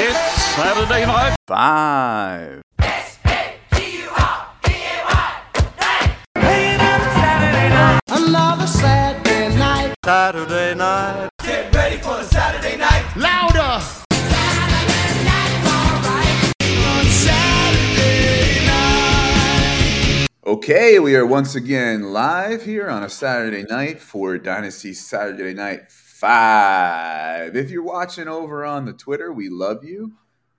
[0.00, 0.16] It's
[0.54, 1.34] Saturday night.
[1.48, 2.62] Five.
[8.06, 9.94] Another Saturday night.
[10.04, 11.30] Saturday night.
[11.42, 13.16] Get ready for the Saturday night.
[13.16, 13.84] Louder.
[20.46, 25.90] Okay, we are once again live here on a Saturday night for Dynasty Saturday Night
[26.18, 27.54] 5.
[27.54, 30.14] If you're watching over on the Twitter, we love you,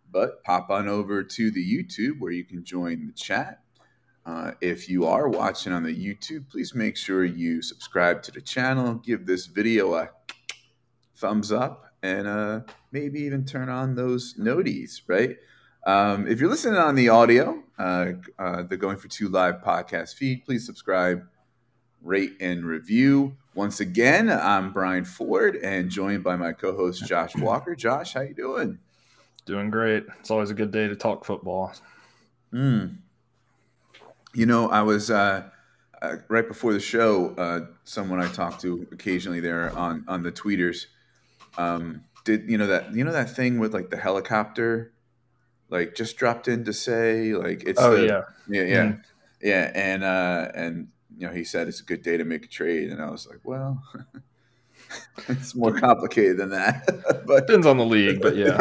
[0.09, 3.59] but pop on over to the YouTube where you can join the chat.
[4.25, 8.39] Uh, if you are watching on the YouTube, please make sure you subscribe to the
[8.39, 10.09] channel, give this video a
[11.17, 12.61] thumbs up, and uh,
[12.93, 15.35] maybe even turn on those noties, right?
[15.85, 20.15] Um, if you're listening on the audio, uh, uh, the Going for Two Live podcast
[20.15, 21.27] feed, please subscribe,
[22.01, 23.35] rate, and review.
[23.55, 27.75] Once again, I'm Brian Ford, and joined by my co-host Josh Walker.
[27.75, 28.79] Josh, how you doing?
[29.45, 30.05] Doing great.
[30.19, 31.73] It's always a good day to talk football.
[32.53, 32.97] Mm.
[34.33, 35.49] You know, I was uh,
[36.01, 37.33] uh, right before the show.
[37.35, 40.85] Uh, someone I talked to occasionally there on on the tweeters
[41.57, 44.93] um, did you know that you know that thing with like the helicopter,
[45.69, 49.03] like just dropped in to say like it's Oh the, yeah, yeah yeah Mhm.
[49.41, 50.87] yeah and uh, and
[51.19, 53.27] you know he said it's a good day to make a trade, and I was
[53.27, 53.83] like, well,
[55.27, 56.87] it's more complicated than that,
[57.27, 58.57] but depends on the league, but yeah,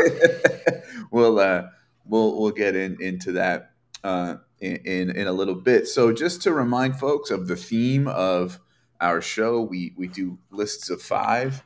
[1.12, 1.68] we'll uh,
[2.04, 3.70] we'll we'll get in into that
[4.02, 5.86] uh, in, in in a little bit.
[5.86, 8.58] So just to remind folks of the theme of
[9.00, 11.62] our show, we we do lists of five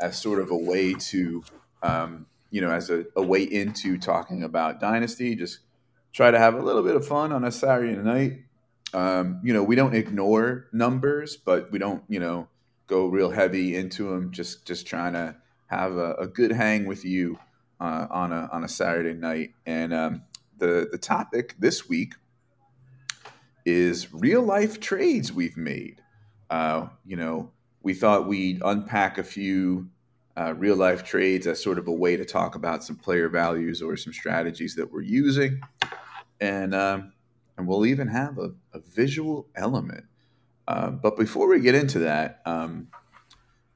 [0.00, 1.42] as sort of a way to
[1.82, 5.34] um, you know as a, a way into talking about dynasty.
[5.34, 5.58] Just
[6.12, 8.45] try to have a little bit of fun on a Saturday night.
[8.94, 12.48] Um, you know, we don't ignore numbers, but we don't you know
[12.86, 14.30] go real heavy into them.
[14.32, 17.38] Just just trying to have a, a good hang with you
[17.80, 19.50] uh, on a on a Saturday night.
[19.64, 20.22] And um,
[20.58, 22.14] the the topic this week
[23.64, 26.00] is real life trades we've made.
[26.48, 27.50] Uh, you know,
[27.82, 29.88] we thought we'd unpack a few
[30.36, 33.82] uh, real life trades as sort of a way to talk about some player values
[33.82, 35.60] or some strategies that we're using,
[36.40, 37.12] and um,
[37.56, 40.04] and we'll even have a, a visual element.
[40.68, 42.88] Uh, but before we get into that, um,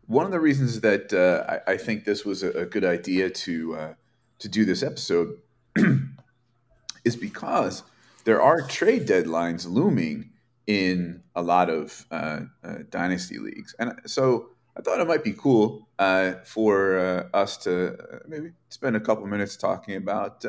[0.07, 3.31] one of the reasons that uh, I, I think this was a, a good idea
[3.31, 3.95] to uh,
[4.41, 5.39] to do this episode
[7.05, 7.85] is because
[8.25, 10.31] there are trade deadlines looming
[10.67, 15.33] in a lot of uh, uh, dynasty leagues, and so I thought it might be
[15.33, 20.45] cool uh, for us to maybe spend a couple minutes talking about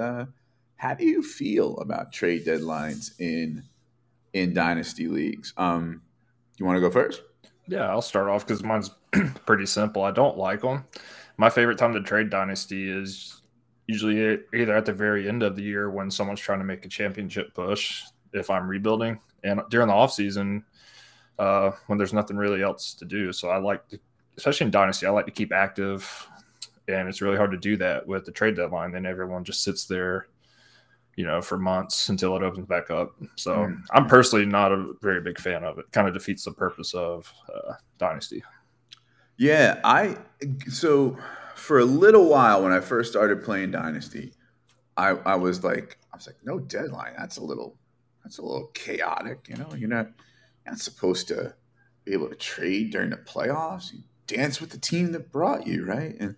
[0.82, 3.62] how do you feel about trade deadlines in
[4.34, 5.54] in dynasty leagues.
[5.56, 6.02] Um,
[6.58, 7.22] you want to go first?
[7.68, 7.88] yeah.
[7.88, 8.90] I'll start off because mine's
[9.46, 10.02] pretty simple.
[10.02, 10.84] I don't like them.
[11.38, 13.44] My favorite time to trade dynasty is
[13.86, 16.90] usually either at the very end of the year when someone's trying to make a
[16.90, 18.02] championship push.
[18.34, 20.64] If I'm rebuilding, and during the off season,
[21.38, 23.32] uh, when there's nothing really else to do.
[23.32, 24.00] So I like to,
[24.36, 26.28] especially in dynasty, I like to keep active,
[26.88, 28.92] and it's really hard to do that with the trade deadline.
[28.92, 30.28] Then everyone just sits there,
[31.16, 33.16] you know, for months until it opens back up.
[33.36, 33.82] So Mm.
[33.92, 35.92] I'm personally not a very big fan of it.
[35.92, 38.44] Kind of defeats the purpose of uh, dynasty.
[39.38, 40.18] Yeah, I
[40.70, 41.18] so
[41.56, 44.34] for a little while when I first started playing Dynasty,
[44.98, 47.14] I, I was like I was like, no deadline.
[47.18, 47.76] That's a little
[48.24, 49.70] that's a little chaotic, you know.
[49.76, 50.08] You're not
[50.66, 51.56] you're not supposed to
[52.06, 53.92] be able to trade during the playoffs.
[53.94, 56.16] You dance with the team that brought you, right?
[56.20, 56.36] And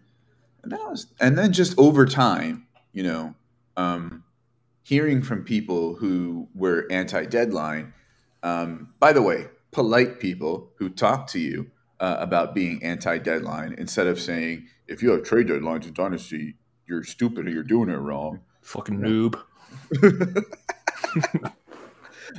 [0.64, 3.36] and that was and then just over time, you know,
[3.76, 4.24] um,
[4.84, 7.94] hearing from people who were anti-deadline.
[8.44, 14.08] Um, by the way, polite people who talk to you uh, about being anti-deadline instead
[14.08, 16.56] of saying if you have trade deadlines in dynasty,
[16.88, 18.42] you're stupid or you're doing it wrong.
[18.62, 19.40] Fucking noob.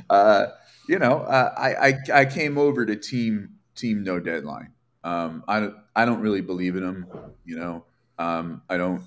[0.09, 0.45] uh,
[0.87, 4.71] you know, uh, I, I I came over to team team no deadline.
[5.03, 7.07] Um, I don't I don't really believe in them.
[7.43, 7.85] You know,
[8.17, 9.01] um, I don't.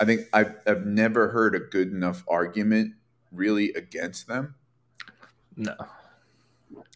[0.00, 2.94] I think I've I've never heard a good enough argument
[3.32, 4.54] really against them.
[5.56, 5.74] No.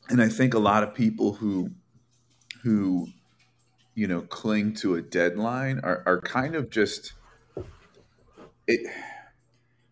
[0.08, 1.70] and I think a lot of people who
[2.62, 3.08] who
[3.94, 7.12] you know cling to a deadline are, are kind of just
[8.68, 8.88] it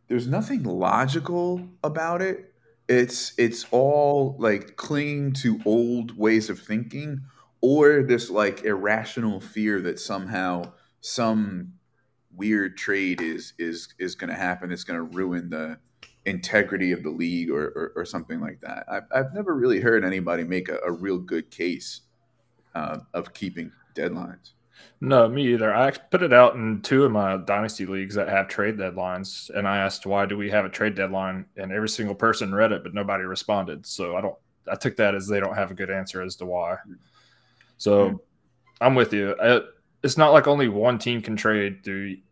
[0.08, 2.52] there's nothing logical about it
[2.88, 7.20] it's it's all like clinging to old ways of thinking
[7.60, 10.62] or this like irrational fear that somehow
[11.00, 11.72] some
[12.40, 15.78] weird trade is is is going to happen it's going to ruin the
[16.26, 18.84] integrity of the league or, or, or something like that.
[18.88, 22.02] I've, I've never really heard anybody make a, a real good case
[22.74, 24.52] uh, of keeping deadlines.
[25.00, 25.74] No, me either.
[25.74, 29.66] I put it out in two of my dynasty leagues that have trade deadlines, and
[29.66, 32.82] I asked why do we have a trade deadline, and every single person read it,
[32.82, 33.86] but nobody responded.
[33.86, 34.36] So I don't.
[34.70, 36.76] I took that as they don't have a good answer as to why.
[37.78, 38.16] So Hmm.
[38.82, 39.34] I'm with you.
[39.42, 39.60] I,
[40.02, 41.80] it's not like only one team can trade.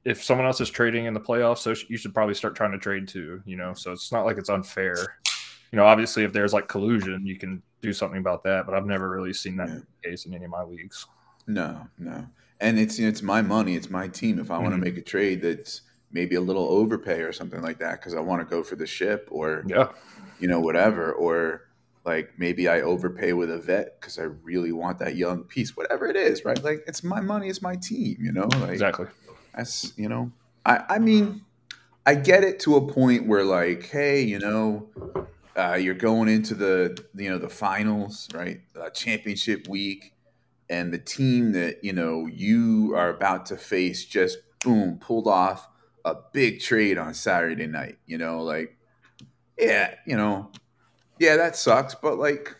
[0.04, 2.78] If someone else is trading in the playoffs, so you should probably start trying to
[2.78, 3.42] trade too.
[3.44, 4.96] You know, so it's not like it's unfair.
[5.70, 8.64] You know, obviously, if there's like collusion, you can do something about that.
[8.64, 9.80] But I've never really seen that Yeah.
[10.02, 11.06] case in any of my leagues.
[11.46, 12.26] No, no.
[12.60, 14.38] And it's it's my money, it's my team.
[14.38, 14.84] If I want to mm-hmm.
[14.84, 18.40] make a trade that's maybe a little overpay or something like that because I want
[18.40, 19.90] to go for the ship or Yeah,
[20.40, 21.67] you know whatever or
[22.08, 26.06] like maybe I overpay with a vet because I really want that young piece, whatever
[26.06, 26.62] it is, right?
[26.64, 28.48] Like it's my money, it's my team, you know.
[28.60, 29.06] Like exactly.
[29.54, 30.32] that's you know,
[30.64, 31.42] I I mean,
[32.06, 34.88] I get it to a point where like, hey, you know,
[35.54, 38.62] uh, you're going into the you know the finals, right?
[38.74, 40.14] Uh, championship week,
[40.70, 45.68] and the team that you know you are about to face just boom pulled off
[46.06, 47.98] a big trade on Saturday night.
[48.06, 48.78] You know, like
[49.58, 50.50] yeah, you know,
[51.18, 52.54] yeah, that sucks, but like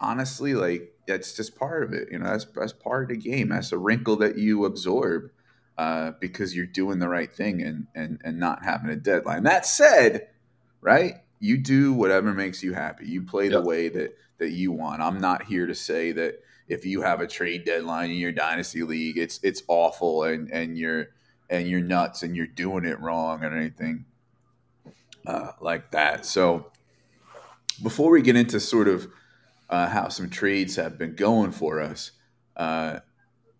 [0.00, 2.08] honestly, like that's just part of it.
[2.10, 3.48] You know, that's that's part of the game.
[3.50, 5.30] That's a wrinkle that you absorb
[5.78, 9.44] uh, because you're doing the right thing and and and not having a deadline.
[9.44, 10.28] That said,
[10.80, 13.06] right, you do whatever makes you happy.
[13.06, 13.64] You play the Yep.
[13.64, 15.02] way that that you want.
[15.02, 18.82] I'm not here to say that if you have a trade deadline in your dynasty
[18.82, 21.08] league, it's it's awful and and you're
[21.48, 24.04] and you're nuts and you're doing it wrong or anything
[25.26, 26.26] uh, like that.
[26.26, 26.70] So
[27.82, 29.08] before we get into sort of
[29.68, 32.12] uh, how some trades have been going for us
[32.56, 33.00] uh,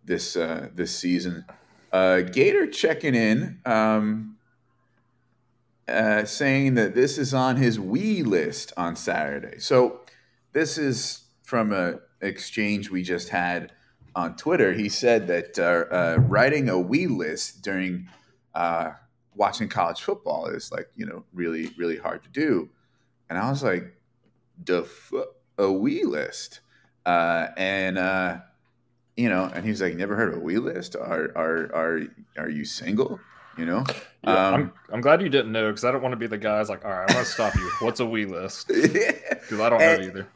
[0.04, 1.44] this uh, this season,
[1.92, 4.36] uh, Gator checking in, um,
[5.88, 9.58] uh, saying that this is on his we list on Saturday.
[9.58, 10.00] So
[10.52, 13.72] this is from a exchange we just had
[14.14, 14.72] on Twitter.
[14.72, 18.08] He said that uh, writing a we list during
[19.34, 22.70] watching college football is like you know really really hard to do,
[23.28, 23.92] and I was like,
[24.64, 24.88] the
[25.58, 26.60] a we list,
[27.04, 28.38] uh, and uh,
[29.16, 30.96] you know, and he was like, never heard of a we list?
[30.96, 32.02] Are are are
[32.38, 33.20] are you single?
[33.56, 33.84] You know,
[34.22, 36.36] Yeah, Um, I'm, I'm glad you didn't know because I don't want to be the
[36.36, 37.70] guys like, all right, I'm going to stop you.
[37.80, 38.70] What's a we list?
[39.46, 40.28] Because I don't know either.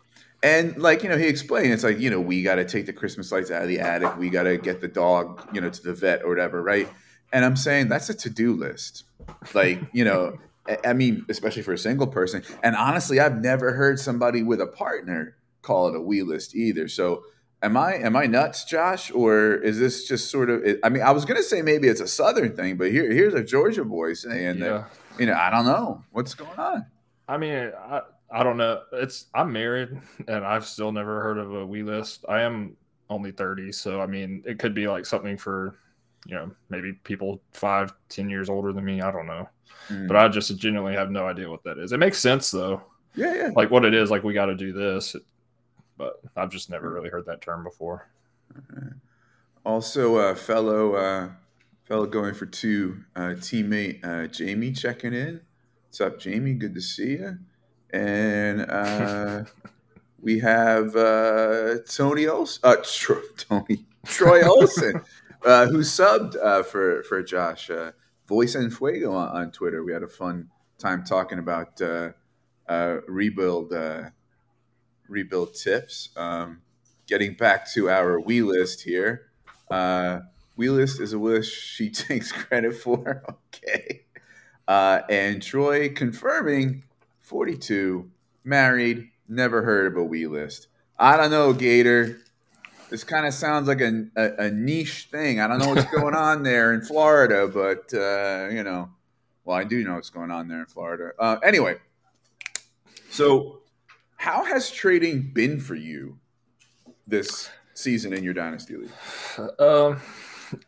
[0.42, 2.92] And like you know, he explained, it's like you know, we got to take the
[2.92, 4.16] Christmas lights out of the attic.
[4.16, 6.88] We got to get the dog, you know, to the vet or whatever, right?
[7.32, 9.04] And I'm saying that's a to do list.
[9.52, 10.38] Like you know,
[10.84, 12.42] I- mean, especially for a single person.
[12.62, 16.88] And honestly, I've never heard somebody with a partner call it a we list either.
[16.88, 17.22] So.
[17.62, 20.64] Am I am I nuts, Josh, or is this just sort of?
[20.82, 23.44] I mean, I was gonna say maybe it's a Southern thing, but here here's a
[23.44, 24.86] Georgia boy saying that
[25.18, 26.86] you know I don't know what's going on.
[27.28, 28.00] I mean, I,
[28.32, 28.80] I don't know.
[28.92, 29.90] It's I'm married
[30.26, 32.24] and I've still never heard of a we list.
[32.28, 32.76] I am
[33.08, 35.76] only 30, so I mean, it could be like something for,
[36.26, 39.00] you know, maybe people five, ten years older than me.
[39.00, 39.48] I don't know,
[39.88, 40.06] Mm.
[40.08, 41.92] but I just genuinely have no idea what that is.
[41.92, 42.82] It makes sense though,
[43.14, 43.50] yeah, yeah.
[43.56, 44.10] like what it is.
[44.10, 45.16] Like we got to do this,
[45.96, 48.08] but I've just never really heard that term before.
[49.64, 51.28] Also, uh, fellow uh,
[51.84, 55.40] fellow going for two uh, teammate uh, Jamie checking in.
[55.86, 56.54] What's up, Jamie?
[56.54, 57.38] Good to see you.
[57.92, 59.44] And uh,
[60.20, 65.02] we have uh, Tony Olson, uh, Tro- Tony Troy Olson,
[65.44, 67.70] uh, who subbed uh, for for Josh.
[67.70, 67.92] Uh,
[68.28, 69.82] Voice and Fuego on, on Twitter.
[69.82, 72.10] We had a fun time talking about uh,
[72.68, 73.72] uh, rebuild
[75.08, 76.10] rebuild tips.
[76.16, 76.62] Um,
[77.06, 79.26] getting back to our we list here.
[79.70, 80.20] Uh,
[80.56, 83.22] we list is a list she takes credit for.
[83.52, 84.06] Okay.
[84.66, 86.84] Uh, and Troy confirming
[87.20, 88.08] 42,
[88.44, 90.68] married, never heard of a we list.
[90.98, 92.18] I don't know, Gator.
[92.90, 95.40] This kind of sounds like a, a, a niche thing.
[95.40, 98.90] I don't know what's going on there in Florida, but, uh, you know,
[99.44, 101.12] well, I do know what's going on there in Florida.
[101.18, 101.76] Uh, anyway,
[103.10, 103.60] so
[104.16, 106.18] how has trading been for you
[107.06, 108.90] this season in your dynasty league?
[109.58, 110.00] Um,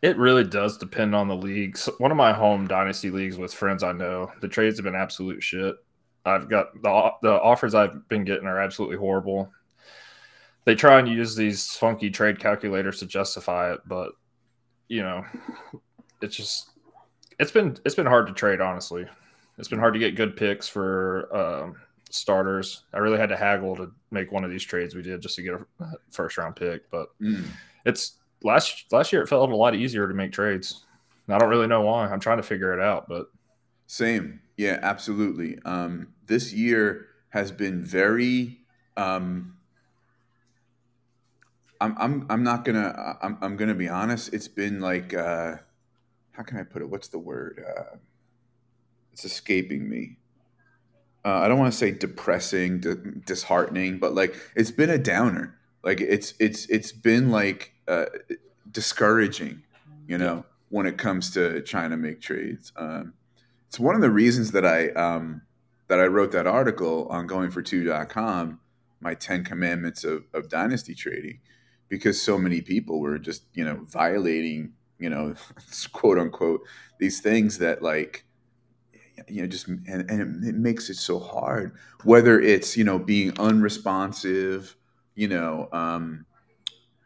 [0.01, 1.89] it really does depend on the leagues.
[1.97, 5.43] One of my home dynasty leagues with friends I know, the trades have been absolute
[5.43, 5.75] shit.
[6.25, 9.51] I've got the the offers I've been getting are absolutely horrible.
[10.65, 14.13] They try and use these funky trade calculators to justify it, but
[14.87, 15.25] you know,
[16.21, 16.69] it's just
[17.39, 18.61] it's been it's been hard to trade.
[18.61, 19.05] Honestly,
[19.57, 21.75] it's been hard to get good picks for um,
[22.09, 22.83] starters.
[22.93, 25.41] I really had to haggle to make one of these trades we did just to
[25.41, 25.65] get a
[26.11, 27.45] first round pick, but Mm.
[27.85, 30.85] it's last last year it felt a lot easier to make trades.
[31.29, 32.07] I don't really know why.
[32.07, 33.27] I'm trying to figure it out, but
[33.87, 34.39] Same.
[34.57, 35.57] Yeah, absolutely.
[35.65, 38.59] Um, this year has been very.
[38.97, 39.57] Um,
[41.83, 44.33] I'm I'm I'm not gonna I'm I'm gonna be honest.
[44.33, 45.55] It's been like uh,
[46.31, 46.89] how can I put it?
[46.89, 47.61] What's the word?
[47.67, 47.97] Uh,
[49.11, 50.17] it's escaping me.
[51.25, 55.59] Uh, I don't want to say depressing, di- disheartening, but like it's been a downer.
[55.83, 58.05] Like it's it's it's been like uh,
[58.71, 59.63] discouraging,
[60.07, 62.71] you know, when it comes to trying to make trades.
[62.77, 63.13] Um,
[63.67, 65.41] it's one of the reasons that I um,
[65.89, 68.61] that I wrote that article on goingfor2.com,
[69.01, 71.39] my 10 commandments of, of dynasty trading,
[71.93, 75.35] because so many people were just, you know, violating, you know,
[75.91, 76.61] quote unquote,
[76.97, 78.25] these things that like,
[79.27, 83.39] you know, just, and, and it makes it so hard, whether it's, you know, being
[83.39, 84.75] unresponsive,
[85.13, 86.25] you know, um,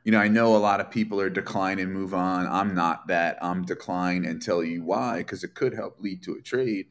[0.05, 2.47] you know, I know a lot of people are decline and move on.
[2.47, 3.37] I'm not that.
[3.41, 6.85] I'm decline and tell you why, because it could help lead to a trade,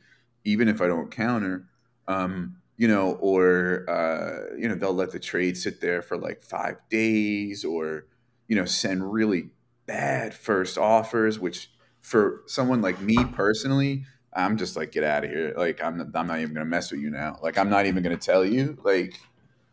[0.44, 1.64] even if I don't counter.
[2.06, 6.42] Um, you know, or uh, you know, they'll let the trade sit there for like
[6.42, 8.06] five days, or
[8.49, 9.50] you know, send really
[9.87, 11.71] bad first offers, which
[12.02, 15.54] for someone like me personally, I'm just like, get out of here.
[15.56, 17.38] Like, I'm I'm not even gonna mess with you now.
[17.42, 18.78] Like, I'm not even gonna tell you.
[18.85, 19.18] Like,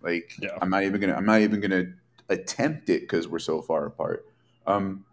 [0.02, 0.58] like Yeah.
[0.62, 1.94] I'm not even gonna I'm not even gonna
[2.30, 4.26] attempt it because we're so far apart.
[4.66, 5.06] Um,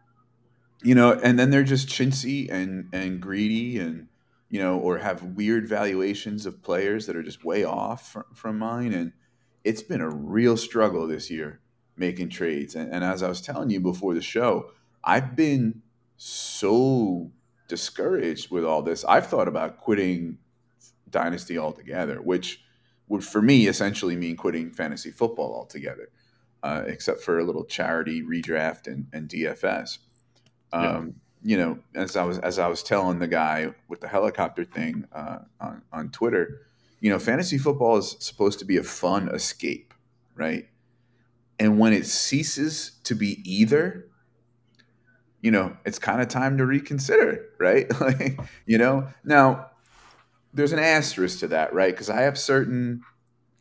[0.82, 4.06] you know, and then they're just chintzy and and greedy and
[4.50, 8.58] you know, or have weird valuations of players that are just way off from, from
[8.58, 8.92] mine.
[8.92, 9.12] And
[9.62, 11.60] it's been a real struggle this year
[11.96, 12.74] making trades.
[12.74, 14.72] And, and as I was telling you before the show,
[15.04, 15.82] I've been
[16.16, 17.30] so
[17.68, 19.04] discouraged with all this.
[19.04, 20.38] I've thought about quitting
[21.08, 22.62] Dynasty altogether, which
[23.08, 26.10] would for me essentially mean quitting fantasy football altogether,
[26.64, 29.98] uh, except for a little charity redraft and, and DFS.
[30.72, 31.12] Um, Yeah.
[31.42, 35.06] You know, as I was as I was telling the guy with the helicopter thing
[35.12, 36.66] uh, on on Twitter,
[37.00, 39.94] you know, fantasy football is supposed to be a fun escape,
[40.34, 40.68] right?
[41.58, 44.06] And when it ceases to be either,
[45.40, 47.86] you know, it's kind of time to reconsider, right?
[48.00, 49.70] like, you know, now
[50.52, 51.92] there's an asterisk to that, right?
[51.92, 53.02] Because I have certain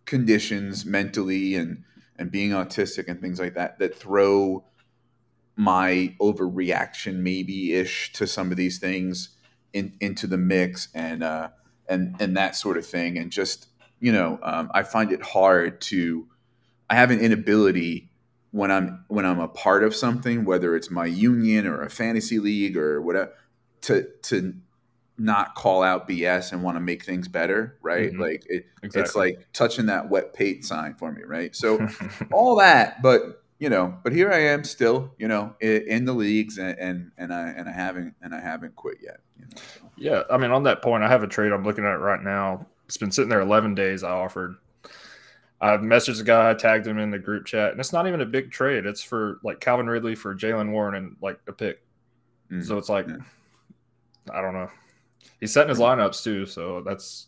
[0.05, 1.83] conditions mentally and
[2.17, 4.65] and being autistic and things like that that throw
[5.59, 9.35] my overreaction maybe ish to some of these things
[9.73, 11.49] in, into the mix and uh
[11.89, 13.17] and and that sort of thing.
[13.17, 13.67] And just
[13.99, 16.27] you know um, I find it hard to
[16.89, 18.09] I have an inability
[18.51, 22.39] when I'm when I'm a part of something whether it's my union or a fantasy
[22.39, 23.33] league or whatever
[23.81, 24.53] to to
[25.17, 28.13] not call out BS and want to make things better right?
[28.13, 28.19] Mhm.
[28.19, 31.53] like it, it's like touching that wet paint sign for me right?
[31.53, 31.85] So
[32.31, 36.13] all that but you know but here i am still you know in, in the
[36.13, 39.51] leagues and, and and i and i haven't and i haven't quit yet you know,
[39.57, 39.89] so.
[40.01, 42.65] Yeah, I mean, on that point, I have a trade I'm looking at right now.
[42.85, 44.01] It's been sitting there 11 days.
[44.01, 44.55] I offered.
[45.59, 48.25] I've messaged the guy, tagged him in the group chat, and it's not even a
[48.25, 48.85] big trade.
[48.85, 51.81] It's for like Calvin Ridley for Jaylen Warren and like a pick.
[52.49, 52.65] Mm.
[52.65, 53.17] So it's like, Yeah.
[54.31, 54.69] I don't know.
[55.41, 57.27] He's setting his lineups too, so that's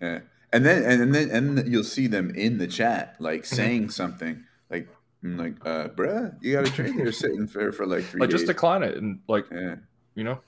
[0.00, 0.20] yeah
[0.52, 3.54] and then and then and then you'll see them in the chat like Mm-hmm.
[3.54, 4.88] saying something like
[5.24, 8.30] mm, like uh bruh you got a trade there sitting for for like three like
[8.30, 9.76] days just decline it and like yeah
[10.14, 10.40] you know.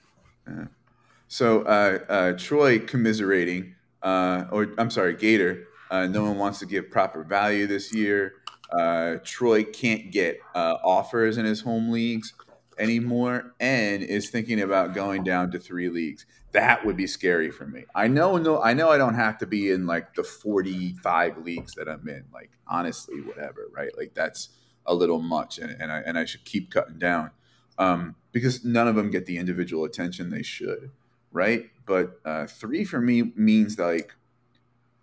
[1.29, 5.67] So uh, uh, Troy commiserating, uh, or I'm sorry, Gator.
[5.91, 8.33] Uh, no one wants to give proper value this year.
[8.73, 12.33] Uh, Troy can't get uh, offers in his home leagues
[12.79, 16.27] anymore, and is thinking about going down to three leagues.
[16.52, 17.85] That would be scary for me.
[17.95, 21.75] I know, no, I know, I don't have to be in like the 45 leagues
[21.75, 22.25] that I'm in.
[22.33, 23.90] Like honestly, whatever, right?
[23.97, 24.50] Like that's
[24.87, 27.31] a little much, and, and I and I should keep cutting down
[27.78, 30.90] um, because none of them get the individual attention they should
[31.33, 31.71] right?
[31.87, 34.12] But uh, three for me means like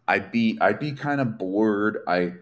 [0.08, 2.00] I'd be I'd be kind of bored.
[2.08, 2.34] I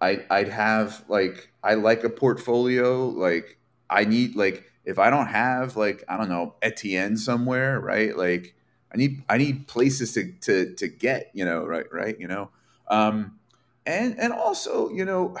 [0.00, 3.08] I I'd have like I like a portfolio.
[3.08, 8.16] Like I need like if I don't have like I don't know Etienne somewhere, right?
[8.16, 8.54] Like
[8.92, 12.50] I need I need places to to to get you know right right you know
[12.88, 13.38] um
[13.86, 15.36] and and also you know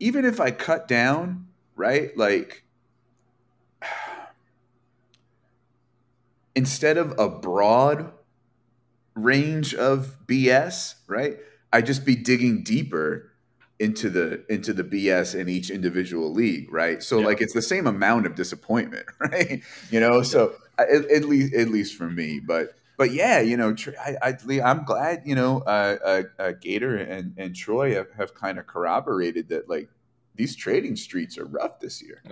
[0.00, 2.64] even if I cut down right like
[6.54, 8.12] instead of a broad
[9.14, 11.38] range of BS, right?
[11.72, 13.32] I'd just be digging deeper
[13.78, 17.02] into the into the BS in each individual league, right?
[17.02, 17.26] So Yeah.
[17.26, 19.62] like it's the same amount of disappointment, right?
[19.90, 23.74] You know, so at, at least at least for me, but but yeah, you know,
[24.04, 28.34] I, I I'm glad you know uh, uh, uh, Gator and and Troy have, have
[28.34, 29.88] kind of corroborated that like
[30.34, 32.22] these trading streets are rough this year.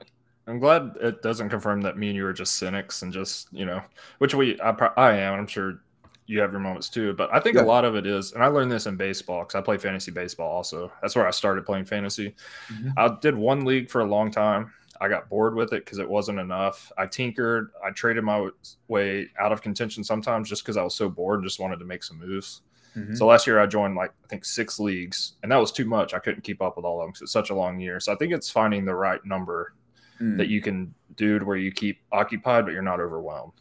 [0.49, 3.65] I'm glad it doesn't confirm that me and you are just cynics and just you
[3.65, 3.83] know,
[4.19, 5.35] which we I, I am.
[5.35, 5.81] I'm sure
[6.26, 7.12] you have your moments too.
[7.14, 7.62] But I think Yeah.
[7.62, 10.11] a lot of it is, and I learned this in baseball because I play fantasy
[10.11, 10.92] baseball also.
[11.00, 12.35] That's where I started playing fantasy.
[12.68, 12.92] Mhm.
[12.97, 14.73] I did one league for a long time.
[15.00, 16.90] I got bored with it because it wasn't enough.
[16.97, 17.71] I tinkered.
[17.85, 18.49] I traded my
[18.88, 21.85] way out of contention sometimes just because I was so bored and just wanted to
[21.85, 22.62] make some moves.
[22.97, 23.14] Mhm.
[23.16, 26.14] So last year I joined like I think six leagues, and that was too much.
[26.14, 28.00] I couldn't keep up with all of them because it's such a long year.
[28.00, 29.75] So I think it's finding the right number
[30.18, 30.38] Mm.
[30.38, 33.52] that you can do to where you keep occupied, but you're not overwhelmed.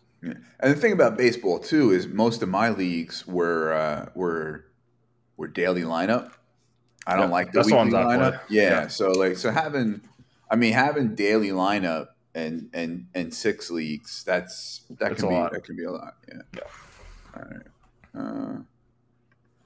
[0.59, 4.65] And the thing about baseball too is most of my leagues were uh, were
[5.37, 6.31] were daily lineup.
[7.07, 8.39] I don't Yeah, like the that's weekly lineup.
[8.49, 8.87] Yeah, Yeah.
[8.87, 10.01] so like so having,
[10.49, 15.31] I mean having daily lineup and and and six leagues that's that It's can a
[15.31, 15.51] be lot.
[15.51, 16.15] that can be a lot.
[16.27, 16.41] Yeah.
[16.55, 16.61] Yeah.
[17.35, 17.67] All right.
[18.15, 18.57] Uh,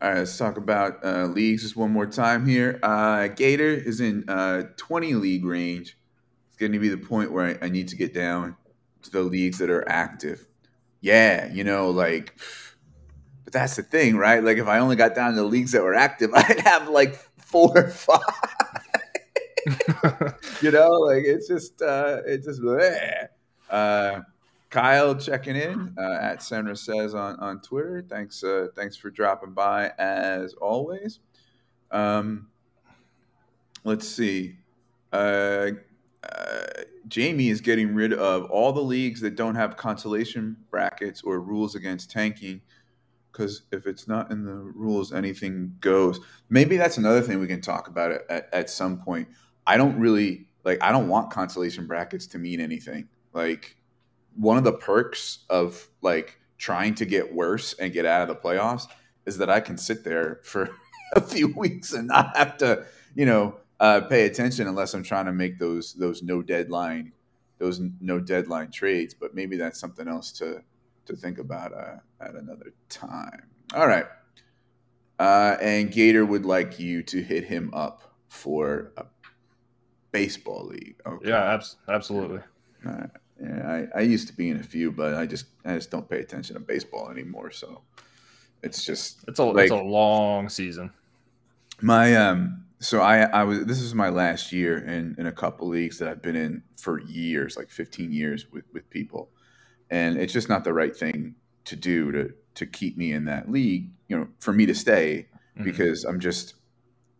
[0.02, 0.18] all right.
[0.20, 2.80] Let's talk about uh, leagues just one more time here.
[2.84, 5.98] Uh, Gator is in uh, twenty league range.
[6.50, 8.56] It's going to be the point where I, I need to get down
[9.04, 10.46] to the leagues that are active.
[11.02, 12.38] Yeah, you know, like,
[13.46, 14.44] but that's the thing, right?
[14.44, 17.16] Like, if I only got down to the leagues that were active, I'd have like
[17.38, 18.20] four or five.
[20.62, 23.28] you know, like it's just, uh, it's just, bleh.
[23.70, 24.22] uh,
[24.70, 28.06] Kyle checking in uh, at Senra says on on Twitter.
[28.08, 31.20] Thanks, uh, thanks for dropping by as always.
[31.92, 32.50] Um,
[33.84, 34.58] let's see.
[35.12, 35.72] Uh,
[36.24, 36.62] uh,
[37.10, 41.76] Jamie is getting rid of all the leagues that don't have consolation brackets or rules
[41.76, 42.62] against tanking
[43.32, 46.20] because if it's not in the rules, anything goes.
[46.50, 49.28] Maybe that's another thing we can talk about at, at, some point.
[49.66, 50.82] I don't really like.
[50.82, 53.08] I don't want consolation brackets to mean anything.
[53.34, 53.78] Like
[54.36, 58.36] one of the perks of like trying to get worse and get out of the
[58.36, 58.88] playoffs
[59.26, 60.70] is that I can sit there for
[61.16, 62.86] a few weeks and not have to,
[63.16, 67.12] you know, uh, pay attention unless I'm trying to make those those no deadline
[67.58, 69.14] those no deadline trades.
[69.14, 70.62] But maybe that's something else to
[71.06, 73.44] to think about uh, at another time.
[73.74, 74.06] All right.
[75.20, 79.06] Uh, and Gator would like you to hit him up for a
[80.12, 80.96] baseball league.
[81.06, 81.30] Okay.
[81.30, 82.40] Yeah, abs- absolutely.
[82.86, 83.10] All right.
[83.42, 86.10] Yeah, I, I used to be in a few, but I just I just don't
[86.10, 87.52] pay attention to baseball anymore.
[87.52, 87.82] So
[88.64, 90.92] it's just It's a Like- it's a long season.
[91.82, 92.66] my um.
[92.82, 96.08] So I I was this is my last year in in a couple leagues that
[96.08, 99.30] I've been in for years, like 15 years with with people,
[99.90, 103.52] and it's just not the right thing to do to to keep me in that
[103.52, 103.92] league.
[104.08, 105.64] You know, for me to stay Mhm.
[105.66, 106.54] because I'm just,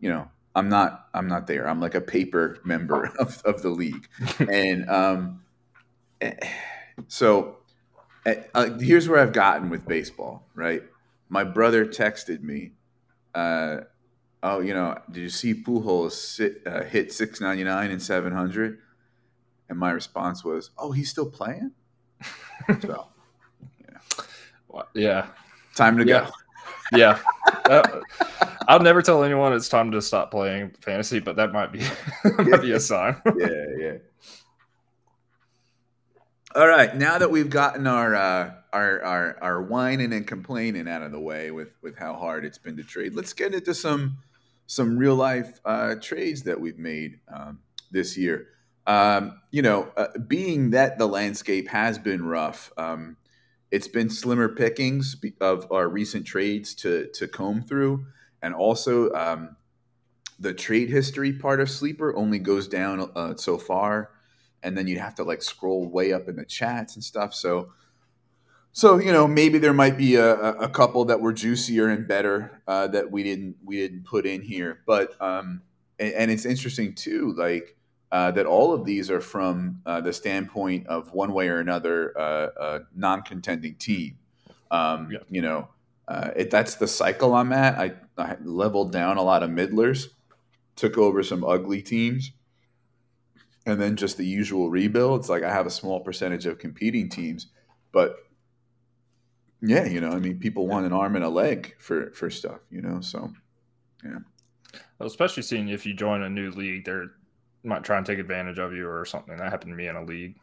[0.00, 1.68] you know, I'm not I'm not there.
[1.68, 4.08] I'm like a paper member of, of the league,
[4.40, 5.42] and um,
[6.20, 6.34] eh,
[7.08, 7.58] so
[8.26, 10.48] eh, uh, here's where I've gotten with baseball.
[10.54, 10.82] Right,
[11.28, 12.72] my brother texted me,
[13.34, 13.82] uh,
[14.42, 18.78] "Oh, you know, did you see Pujols sit, uh, hit 699 and 700?"
[19.68, 21.72] And my response was, "Oh, he's still playing."
[22.82, 23.08] so
[24.94, 25.26] yeah,
[25.74, 26.30] time to Yeah.
[26.92, 26.98] go.
[26.98, 27.18] yeah.
[27.68, 28.00] Uh,
[28.68, 31.78] I'll never tell anyone it's time to stop playing fantasy, but that might be
[32.24, 33.20] that might be a sign.
[33.38, 33.94] yeah, yeah.
[36.54, 41.02] All right, now that we've gotten our uh, our our our whining and complaining out
[41.02, 44.18] of the way with with how hard it's been to trade, let's get into some
[44.70, 47.58] some real life uh, trades that we've made um,
[47.90, 48.46] this year.
[48.86, 53.16] Um, you know, uh, being that the landscape has been rough, um,
[53.72, 58.06] it's been slimmer pickings of our recent trades to to comb through,
[58.42, 59.56] and also um,
[60.38, 64.12] the trade history part of Sleeper only goes down uh, so far,
[64.62, 67.34] and then you'd have to like scroll way up in the chats and stuff.
[67.34, 67.72] So,
[68.72, 72.62] so you know, maybe there might be a, a couple that were juicier and better
[72.66, 74.80] uh, that we didn't we didn't put in here.
[74.86, 75.62] But um,
[75.98, 77.76] and, and it's interesting too, like
[78.12, 82.16] uh, that all of these are from uh, the standpoint of one way or another
[82.18, 84.18] uh, a non-contending team.
[84.70, 85.18] Um, Yeah.
[85.28, 85.68] You know,
[86.08, 87.78] uh, it, that's the cycle I'm at.
[87.78, 90.10] I, I leveled down a lot of middlers,
[90.76, 92.32] took over some ugly teams,
[93.66, 95.28] and then just the usual rebuilds.
[95.28, 97.46] Like I have a small percentage of competing teams,
[97.92, 98.16] but
[99.62, 102.60] yeah, you know, I mean, people want an arm and a leg for for stuff,
[102.70, 103.00] you know.
[103.00, 103.32] So
[104.98, 107.12] Well, especially seeing if you join a new league, they're
[107.62, 109.36] might try and take advantage of you or something.
[109.36, 110.36] That happened to me in a league.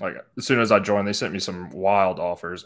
[0.00, 2.64] Like as soon as I joined, they sent me some wild offers.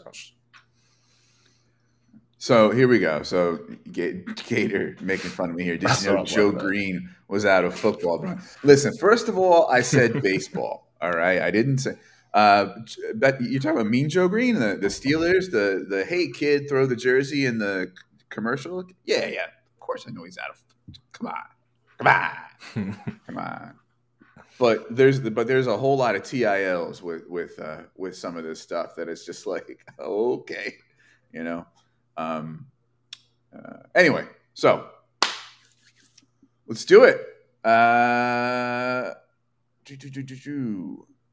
[2.37, 3.23] So here we go.
[3.23, 3.59] So
[3.91, 5.77] Ga- Gator making fun of me here.
[5.77, 6.51] Did That's you know Joe.
[6.51, 8.37] Greene was out of football?
[8.63, 10.91] Listen, first of all, I said baseball.
[11.01, 11.95] All right, I didn't say.
[12.33, 12.69] Uh,
[13.15, 16.85] but you're talking about Mean Joe Greene, the, the Steelers, the the hey kid, throw
[16.85, 17.91] the jersey in the
[18.29, 18.83] commercial.
[19.05, 19.45] Yeah, yeah.
[19.45, 20.59] Of course, I know he's out of.
[21.11, 21.35] Come on,
[21.97, 23.75] come on, come on.
[24.57, 28.43] But there's but there's a whole lot of TILs with with uh, with some of
[28.43, 30.75] this stuff that it's just like okay,
[31.31, 31.67] you know.
[32.17, 32.65] Um,
[33.55, 34.87] uh, anyway, so
[36.67, 37.21] let's do it.
[37.63, 39.13] Uh,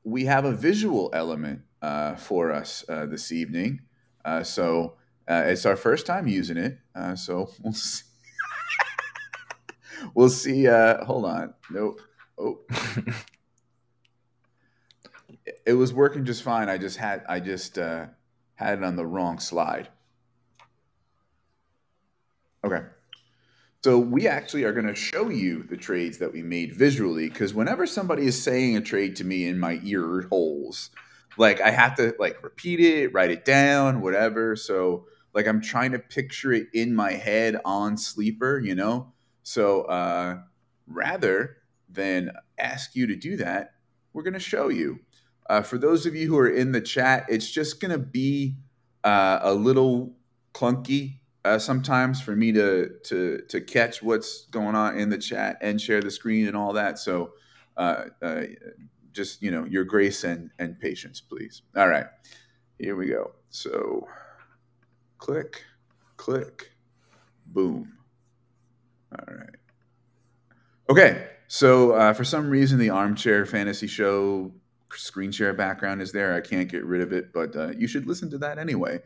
[0.04, 3.82] we have a visual element uh, for us uh, this evening.
[4.24, 4.96] Uh, so
[5.28, 6.78] uh, it's our first time using it.
[6.94, 8.04] Uh, so we'll see.
[10.14, 10.68] we'll see.
[10.68, 11.54] Uh, hold on.
[11.70, 12.00] Nope.
[12.38, 12.60] Oh.
[15.66, 16.68] it was working just fine.
[16.68, 18.06] I just had I just uh,
[18.54, 19.88] had it on the wrong slide.
[22.64, 22.82] Okay.
[23.82, 27.54] So we actually are going to show you the trades that we made visually because
[27.54, 30.90] whenever somebody is saying a trade to me in my ear holes,
[31.38, 34.54] like I have to like repeat it, write it down, whatever.
[34.54, 39.14] So like I'm trying to picture it in my head on sleeper, you know.
[39.44, 40.40] So uh,
[40.86, 41.56] rather
[41.88, 43.72] than ask you to do that,
[44.12, 45.00] we're going to show you.
[45.48, 48.56] Uh, for those of you who are in the chat, it's just going to be
[49.04, 50.12] uh, a little
[50.52, 55.56] clunky uh, sometimes for me to to to catch what's going on in the chat
[55.62, 56.98] and share the screen and all that.
[56.98, 57.32] So
[57.76, 58.42] uh, uh,
[59.12, 61.62] just you know your grace and and patience, please.
[61.76, 62.06] All right,
[62.78, 63.32] here we go.
[63.48, 64.06] So
[65.18, 65.64] click,
[66.16, 66.70] click,
[67.46, 67.92] boom.
[69.12, 69.56] All right.
[70.90, 74.52] Okay, so uh, for some reason, the armchair fantasy show
[74.94, 76.34] screen share background is there.
[76.34, 79.00] I can't get rid of it, but uh, you should listen to that anyway.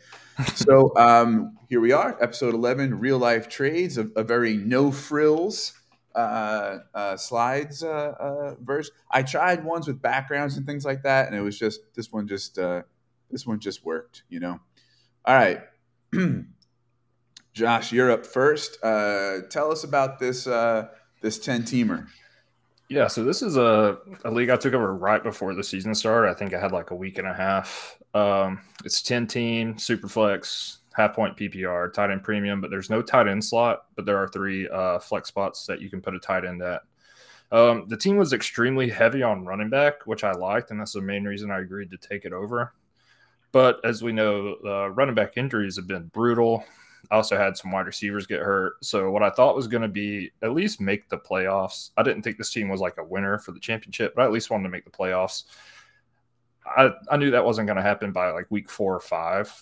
[0.54, 5.74] so um, here we are, episode 11, real life trades, a, a very no frills
[6.14, 8.94] uh, uh, slides uh, uh, version.
[9.10, 12.28] I tried ones with backgrounds and things like that, and it was just this one
[12.28, 12.82] just uh,
[13.30, 14.60] this one just worked, you know.
[15.24, 15.60] All right,
[17.52, 18.78] Josh, you're up first.
[18.82, 22.06] tell us about this this ten teamer.
[22.88, 26.30] Yeah, so this is a, a league I took over right before the season started.
[26.30, 27.98] I think I had like a week and a half.
[28.12, 33.00] Um, it's 10 team, super flex, half point PPR, tight end premium, but there's no
[33.00, 36.20] tight end slot, but there are three uh, flex spots that you can put a
[36.20, 36.82] tight end at.
[37.50, 41.00] Um, the team was extremely heavy on running back, which I liked, and that's the
[41.00, 42.74] main reason I agreed to take it over.
[43.52, 46.64] But as we know, uh, running back injuries have been brutal.
[47.10, 48.74] I also had some wide receivers get hurt.
[48.82, 51.90] So what I thought was going to be at least make the playoffs.
[51.96, 54.32] I didn't think this team was like a winner for the championship, but I at
[54.32, 55.44] least wanted to make the playoffs.
[56.66, 59.52] I, I knew that wasn't going to happen by like week four or five.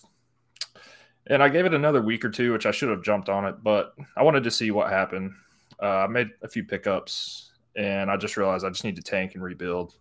[1.26, 3.62] And I gave it another week or two, which I should have jumped on it,
[3.62, 5.32] but I wanted to see what happened.
[5.80, 9.34] Uh, I made a few pickups and I just realized I just need to tank
[9.34, 9.96] and rebuild.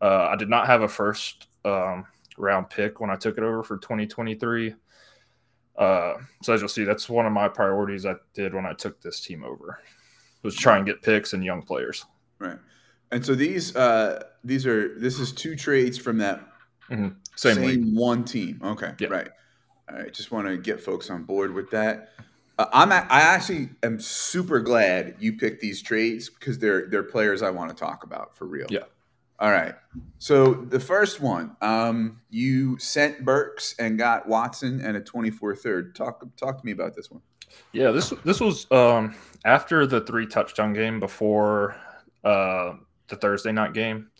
[0.00, 2.04] Uh, I did not have a first um,
[2.36, 4.74] round pick when I took it over for 2023.
[5.76, 9.00] Uh, so as you'll see, that's one of my priorities I did when I took
[9.00, 9.80] this team over
[10.42, 12.04] was try and get picks and young players.
[12.38, 12.58] Right.
[13.10, 16.40] And so these uh, these are this is two trades from that
[16.90, 17.08] mm-hmm.
[17.36, 18.60] same, same one team.
[18.62, 18.92] Okay.
[18.98, 19.08] Yeah.
[19.08, 19.28] Right.
[19.90, 20.12] All right.
[20.12, 22.10] Just want to get folks on board with that.
[22.58, 27.42] Uh, I'm I actually am super glad you picked these trades because they're they're players
[27.42, 28.66] I want to talk about for real.
[28.70, 28.84] Yeah.
[29.42, 29.74] All right.
[30.18, 35.96] So the first one, um, you sent Burks and got Watson and a 24 third.
[35.96, 37.20] Talk talk to me about this one.
[37.72, 41.74] Yeah, this this was um, after the three touchdown game before
[42.22, 42.74] uh,
[43.08, 44.12] the Thursday night game.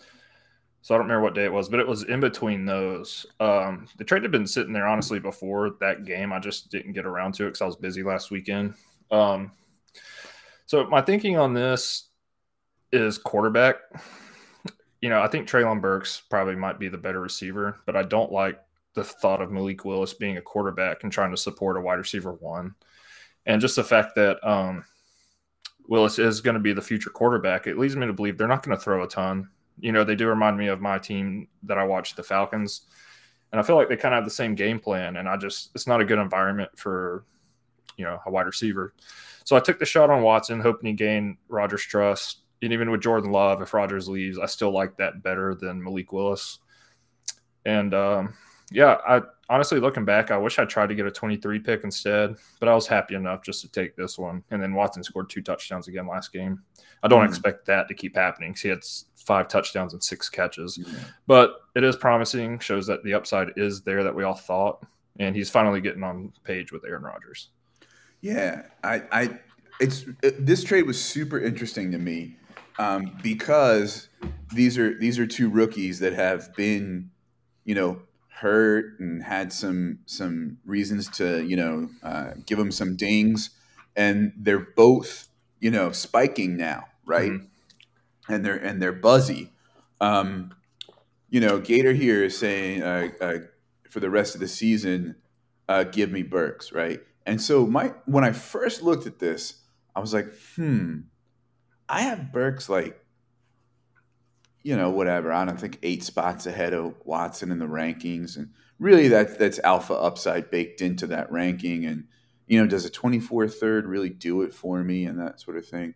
[0.81, 3.25] So I don't remember what day it was, but it was in between those.
[3.39, 6.33] Um, the trade had been sitting there honestly before that game.
[6.33, 8.75] I just didn't get around to it because I was busy last weekend.
[9.13, 9.53] Um,
[10.67, 12.09] so my thinking on this
[12.91, 13.77] is quarterback
[15.03, 18.31] you know, I think Treylon Burks probably might be the better receiver, but I don't
[18.33, 18.59] like
[18.95, 22.33] the thought of Malik Willis being a quarterback and trying to support a wide receiver
[22.35, 22.75] one.
[23.45, 24.85] And just the fact that um,
[25.89, 28.63] Willis is going to be the future quarterback, it leads me to believe they're not
[28.63, 29.49] going to throw a ton.
[29.81, 32.83] You know, they do remind me of my team that I watched, the Falcons.
[33.51, 35.17] And I feel like they kind of have the same game plan.
[35.17, 37.25] And I just, it's not a good environment for,
[37.97, 38.95] you know, a wide receiver.
[39.45, 43.03] So I took the shot on Watson, hoping he gained Rodgers' trust and even with
[43.03, 46.59] Jordan Love, if Rodgers leaves, I still like that better than Malik Willis.
[47.65, 48.35] And um,
[48.71, 52.37] yeah, I honestly looking back, I wish I tried to get a 23 pick instead,
[52.61, 54.45] but I was happy enough just to take this one.
[54.51, 56.63] And then Watson scored two touchdowns again last game.
[57.03, 57.29] I don't mm-hmm.
[57.29, 58.55] expect that to keep happening.
[58.61, 58.85] He had
[59.17, 61.03] five touchdowns and six catches, mm-hmm.
[61.27, 62.61] but it is promising.
[62.61, 64.85] Shows that the upside is there that we all thought,
[65.19, 67.49] and he's finally getting on page with Aaron Rodgers.
[68.21, 69.39] Yeah, I, I,
[69.81, 72.37] it's it, this trade was super interesting to me
[72.79, 74.09] um, because
[74.55, 77.11] these are these are two rookies that have been,
[77.65, 82.97] you know, hurt and had some some reasons to you know uh, give them some
[82.97, 83.51] dings,
[83.97, 85.29] and they're both
[85.61, 87.33] you know spiking now, right?
[87.33, 88.33] Mm-hmm.
[88.33, 89.53] And they're and they're buzzy.
[90.01, 90.55] Um,
[91.31, 93.39] you know, Gator here is saying uh, uh,
[93.89, 95.17] for the rest of the season,
[95.69, 97.01] uh, give me Burks, right?
[97.25, 99.55] And so my when I first looked at this,
[99.95, 101.01] I was like, hmm,
[101.93, 102.99] I have Burks like,
[104.63, 105.31] you know, whatever.
[105.31, 109.59] I don't think eight spots ahead of Watson in the rankings, and really that that's
[109.59, 111.85] alpha upside baked into that ranking.
[111.85, 112.05] And
[112.47, 115.67] you know, does a 24 third really do it for me and that sort of
[115.67, 115.95] thing?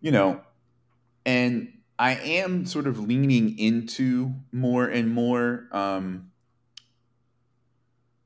[0.00, 0.40] You know,
[1.24, 6.32] and I am sort of leaning into more and more um,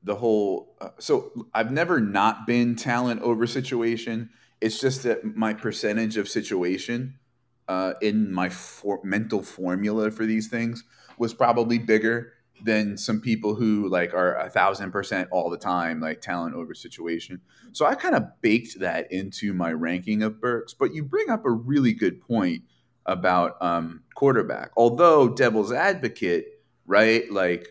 [0.01, 0.75] the whole.
[0.81, 4.31] Uh, so I've never not been talent over situation.
[4.63, 7.19] It's just that my percentage of situation
[7.67, 10.85] uh, in my for- mental formula for these things
[11.17, 12.31] was probably bigger
[12.63, 16.73] than some people who like are a thousand percent all the time, like talent over
[16.73, 17.41] situation.
[17.73, 20.73] So I kind of baked that into my ranking of Burks.
[20.73, 22.63] But you bring up a really good point
[23.05, 24.71] about um, quarterback.
[24.77, 26.45] Although devil's advocate,
[26.85, 27.29] right?
[27.29, 27.67] Like,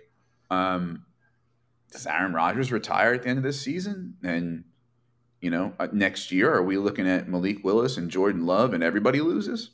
[0.51, 1.07] um,
[1.91, 4.17] does Aaron Rodgers retire at the end of this season?
[4.23, 4.65] And
[5.43, 8.83] you know, uh, next year, are we looking at Malik Willis and Jordan Love, and
[8.83, 9.71] everybody loses?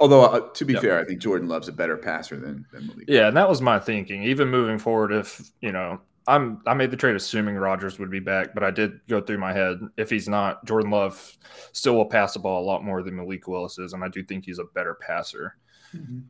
[0.00, 0.82] Although, uh, to be yep.
[0.82, 3.04] fair, I think Jordan Love's a better passer than, than Malik.
[3.06, 4.24] Yeah, and that was my thinking.
[4.24, 8.18] Even moving forward, if you know, I'm I made the trade assuming Rodgers would be
[8.18, 11.36] back, but I did go through my head if he's not, Jordan Love
[11.72, 14.24] still will pass the ball a lot more than Malik Willis is, and I do
[14.24, 15.56] think he's a better passer.
[15.94, 16.20] Mm-hmm.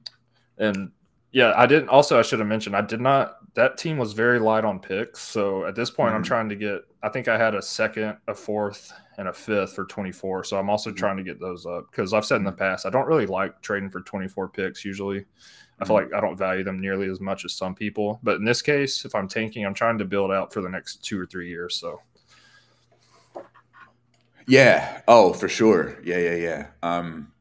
[0.59, 0.91] And
[1.31, 1.91] yeah, I didn't.
[1.91, 3.37] Also, I should have mentioned I did not.
[3.55, 5.21] That team was very light on picks.
[5.21, 6.17] So at this point, mm-hmm.
[6.17, 6.83] I'm trying to get.
[7.03, 10.45] I think I had a second, a fourth, and a fifth for 24.
[10.45, 10.97] So I'm also mm-hmm.
[10.97, 13.61] trying to get those up because I've said in the past I don't really like
[13.61, 14.85] trading for 24 picks.
[14.85, 15.83] Usually, mm-hmm.
[15.83, 16.13] I feel mm-hmm.
[16.13, 18.21] like I don't value them nearly as much as some people.
[18.23, 21.05] But in this case, if I'm tanking, I'm trying to build out for the next
[21.05, 21.77] two or three years.
[21.77, 22.01] So.
[24.47, 25.03] Yeah.
[25.07, 25.99] Oh, for sure.
[26.03, 26.19] Yeah.
[26.19, 26.35] Yeah.
[26.35, 26.67] Yeah.
[26.83, 27.33] Um,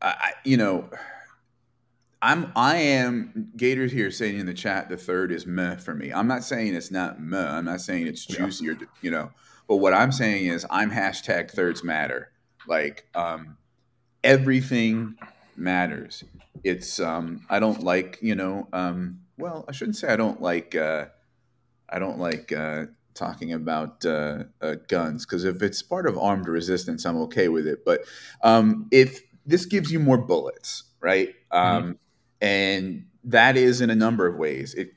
[0.00, 0.88] I, you know
[2.20, 6.12] I'm I am Gators here saying in the chat the third is meh for me.
[6.12, 7.48] I'm not saying it's not meh.
[7.48, 9.30] I'm not saying it's juicy or you know.
[9.68, 12.32] But what I'm saying is I'm hashtag thirds matter.
[12.66, 13.56] Like um,
[14.24, 15.16] everything
[15.56, 16.24] matters.
[16.64, 20.74] It's um, I don't like you know um, well I shouldn't say I don't like
[20.74, 21.06] uh,
[21.88, 26.48] I don't like uh, talking about uh, uh, guns because if it's part of armed
[26.48, 27.84] resistance I'm okay with it.
[27.84, 28.00] But
[28.42, 31.28] um, if this gives you more bullets, right?
[31.52, 31.98] Mm-hmm um,
[32.40, 34.74] and that is in a number of ways.
[34.74, 34.92] It,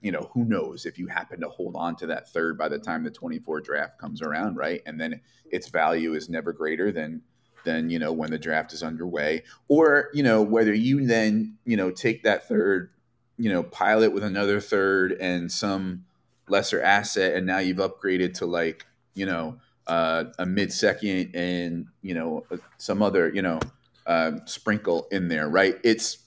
[0.00, 2.78] you know, who knows if you happen to hold on to that third by the
[2.78, 4.80] time the 24 draft comes around, right?
[4.86, 5.20] And then
[5.50, 7.22] its value is never greater than
[7.64, 11.76] than you know when the draft is underway, or you know whether you then you
[11.76, 12.90] know take that third,
[13.36, 16.06] you know, pilot with another third and some
[16.48, 21.86] lesser asset, and now you've upgraded to like you know uh, a mid second and
[22.00, 22.46] you know
[22.78, 23.60] some other you know
[24.06, 25.76] uh, sprinkle in there, right?
[25.84, 26.18] It's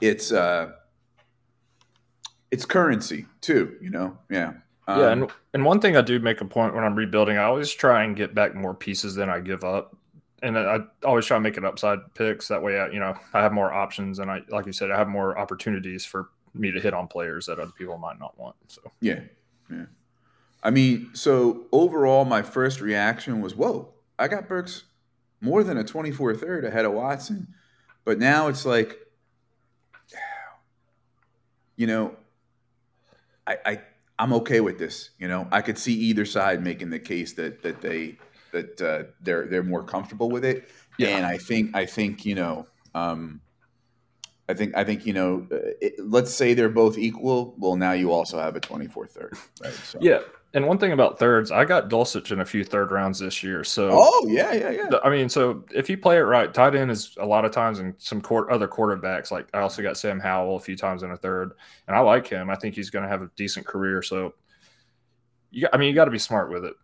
[0.00, 0.72] it's uh
[2.50, 4.16] it's currency too you know?
[4.30, 4.54] Yeah.
[4.86, 7.44] Um, yeah and, and one thing i do make a point when i'm rebuilding i
[7.44, 9.96] always try and get back more pieces than i give up.
[10.42, 12.48] And i always try to make it upside picks.
[12.48, 14.98] That way I, you know i have more options and i like you said i
[14.98, 18.56] have more opportunities for me to hit on players that other people might not want
[18.68, 18.82] so.
[19.00, 19.20] Yeah
[19.70, 19.86] yeah.
[20.62, 24.84] I mean so overall my first reaction was whoa i got burks
[25.44, 27.46] more than a 24 third ahead of watson.
[28.04, 28.98] But now it's like
[31.76, 32.16] you know,
[33.46, 33.80] I, I
[34.18, 35.10] I'm okay with this.
[35.18, 38.16] You know, I could see either side making the case that that they
[38.52, 40.68] that uh, they're they're more comfortable with it.
[40.98, 41.08] Yeah.
[41.08, 43.40] And I think I think you know, um,
[44.48, 47.54] I think I think you know, uh, it, let's say they're both equal.
[47.58, 49.72] Well, now you also have a 24 third, right?
[49.72, 49.98] So.
[50.00, 50.20] Yeah,
[50.54, 53.64] and one thing about thirds, I got Dulcich in a few third rounds this year.
[53.64, 54.88] So, oh yeah, yeah, yeah.
[55.02, 57.80] I mean, so if you play it right, tight end is a lot of times
[57.80, 59.32] in some court, other quarterbacks.
[59.32, 61.54] Like I also got Sam Howell a few times in a third,
[61.88, 62.50] and I like him.
[62.50, 64.00] I think he's going to have a decent career.
[64.00, 64.34] So,
[65.50, 66.74] you, I mean, you got to be smart with it.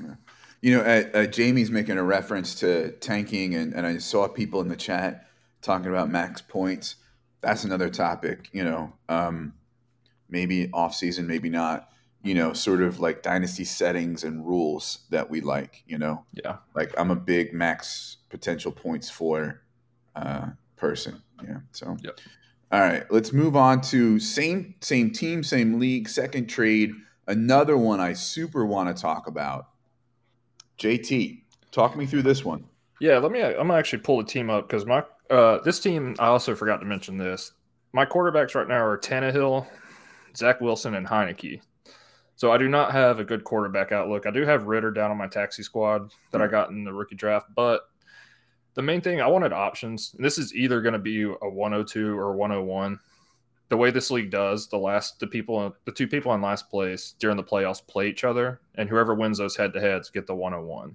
[0.00, 0.14] Yeah.
[0.62, 4.60] You know, uh, uh, Jamie's making a reference to tanking, and, and I saw people
[4.60, 5.26] in the chat
[5.60, 6.96] talking about max points.
[7.40, 8.48] That's another topic.
[8.52, 9.54] You know, um,
[10.28, 11.88] maybe off season, maybe not
[12.26, 16.24] you know, sort of like dynasty settings and rules that we like, you know?
[16.32, 16.56] Yeah.
[16.74, 19.62] Like I'm a big max potential points for
[20.16, 21.22] uh, person.
[21.44, 21.58] Yeah.
[21.70, 22.18] So, yep.
[22.72, 26.90] all right, let's move on to same, same team, same league, second trade.
[27.28, 29.68] Another one I super want to talk about.
[30.78, 32.64] JT, talk me through this one.
[33.00, 33.42] Yeah, let me.
[33.42, 36.16] I'm gonna actually pull the team up because my uh, this team.
[36.18, 37.52] I also forgot to mention this.
[37.92, 39.66] My quarterbacks right now are Tannehill,
[40.36, 41.60] Zach Wilson, and Heinicke.
[42.36, 44.26] So I do not have a good quarterback outlook.
[44.26, 46.50] I do have Ridder down on my taxi squad that I hmm.
[46.50, 47.82] got in the rookie draft, but
[48.74, 50.14] the main thing I wanted options.
[50.18, 52.98] This is either going to be a 102 or 101.
[53.68, 57.14] the way this league does, the last the people the two people in last place
[57.18, 60.34] during the playoffs play each other, and whoever wins those head to heads get the
[60.34, 60.94] 101.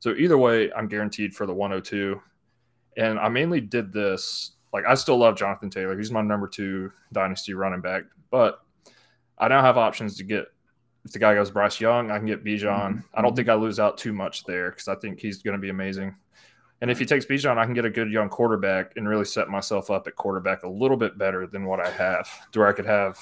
[0.00, 2.20] So either way, I'm guaranteed for the 102.
[2.96, 5.96] And I mainly did this like I still love Jonathan Taylor.
[5.96, 8.60] He's my number two dynasty running back, but
[9.38, 10.46] I now have options to get.
[11.04, 12.62] If the guy goes Bryce Young, I can get Bijan.
[12.62, 12.98] Mm-hmm.
[13.14, 15.60] I don't think I lose out too much there because I think he's going to
[15.60, 16.14] be amazing.
[16.80, 19.48] And if he takes Bijan, I can get a good young quarterback and really set
[19.48, 22.72] myself up at quarterback a little bit better than what I have, to where I
[22.72, 23.18] could have,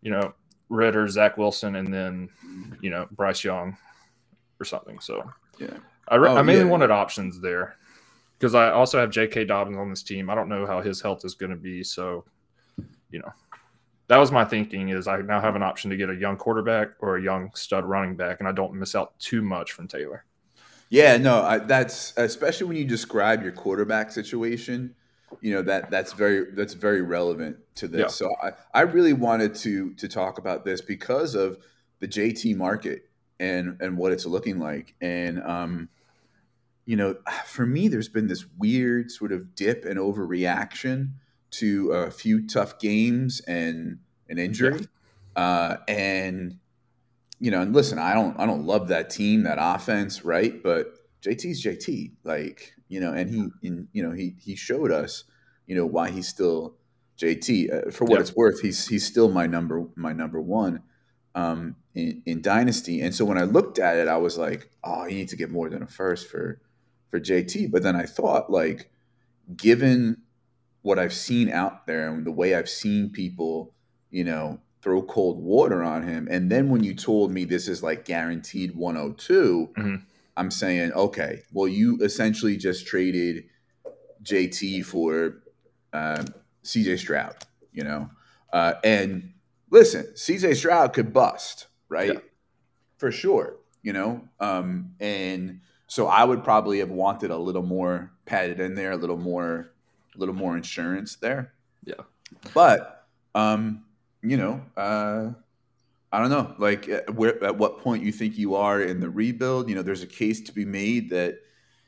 [0.00, 0.32] you know,
[0.68, 2.28] Ridder, Zach Wilson, and then,
[2.80, 3.76] you know, Bryce Young
[4.58, 4.98] or something.
[5.00, 5.76] So, yeah,
[6.08, 6.70] I, re- oh, I mainly yeah.
[6.70, 7.76] wanted options there
[8.38, 9.44] because I also have J.K.
[9.44, 10.30] Dobbins on this team.
[10.30, 12.24] I don't know how his health is going to be, so
[13.10, 13.32] you know,
[14.08, 14.90] that was my thinking.
[14.90, 17.84] Is I now have an option to get a young quarterback or a young stud
[17.84, 20.24] running back, and I don't miss out too much from Taylor.
[20.88, 24.94] Yeah, no, I, that's especially when you describe your quarterback situation.
[25.40, 28.00] You know that that's very that's very relevant to this.
[28.00, 28.06] Yeah.
[28.08, 31.58] So I, I really wanted to to talk about this because of
[31.98, 33.08] the JT market
[33.40, 34.94] and and what it's looking like.
[35.00, 35.88] And um,
[36.84, 41.10] you know, for me, there's been this weird sort of dip and overreaction
[41.52, 44.80] to a few tough games and an injury.
[45.36, 45.42] Yeah.
[45.42, 46.58] Uh, and
[47.38, 50.62] you know, and listen, I don't I don't love that team, that offense, right?
[50.62, 55.24] But JT's JT, like you know, and he, in, you know, he he showed us,
[55.66, 56.76] you know, why he's still
[57.18, 57.88] JT.
[57.88, 58.20] Uh, for what yeah.
[58.20, 60.82] it's worth, he's he's still my number my number one
[61.34, 63.00] um, in, in Dynasty.
[63.00, 65.50] And so when I looked at it, I was like, oh, you need to get
[65.50, 66.60] more than a first for
[67.10, 67.70] for JT.
[67.70, 68.90] But then I thought, like,
[69.56, 70.22] given
[70.86, 73.74] what I've seen out there and the way I've seen people,
[74.08, 76.28] you know, throw cold water on him.
[76.30, 79.94] And then when you told me this is like guaranteed 102, mm-hmm.
[80.36, 83.46] I'm saying, okay, well, you essentially just traded
[84.22, 85.42] JT for
[85.92, 86.22] uh,
[86.62, 87.34] CJ Stroud,
[87.72, 88.08] you know?
[88.52, 89.32] Uh, and
[89.72, 92.14] listen, CJ Stroud could bust, right?
[92.14, 92.20] Yeah.
[92.98, 94.28] For sure, you know?
[94.38, 98.96] Um, and so I would probably have wanted a little more padded in there, a
[98.96, 99.72] little more,
[100.16, 101.52] a little more insurance there.
[101.84, 102.02] Yeah.
[102.54, 103.84] But, um,
[104.22, 105.30] you know, uh,
[106.12, 109.10] I don't know, like uh, where, at what point you think you are in the
[109.10, 109.68] rebuild.
[109.68, 111.40] You know, there's a case to be made that,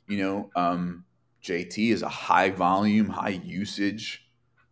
[0.06, 1.04] you know, um,
[1.42, 4.28] JT is a high volume, high usage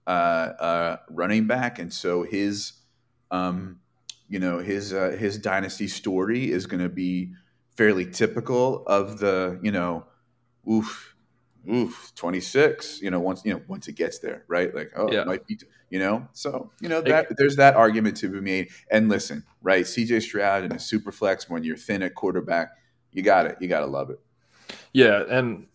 [0.07, 2.73] uh, uh, running back, and so his,
[3.31, 3.81] um,
[4.29, 7.33] you know, his uh, his dynasty story is going to be
[7.77, 10.05] fairly typical of the, you know,
[10.71, 11.16] oof,
[11.69, 14.75] oof, 26, you know, once, you know, once it gets there, right?
[14.75, 15.23] Like, oh, yeah.
[15.23, 15.59] it might be,
[15.91, 18.69] you know, so, you know, that there's that argument to be made.
[18.91, 19.85] And listen, right?
[19.85, 22.71] CJ Stroud and a super flex when you're thin at quarterback,
[23.13, 23.57] you got it.
[23.61, 24.21] You got to love it.
[24.93, 25.25] Yeah.
[25.29, 25.67] And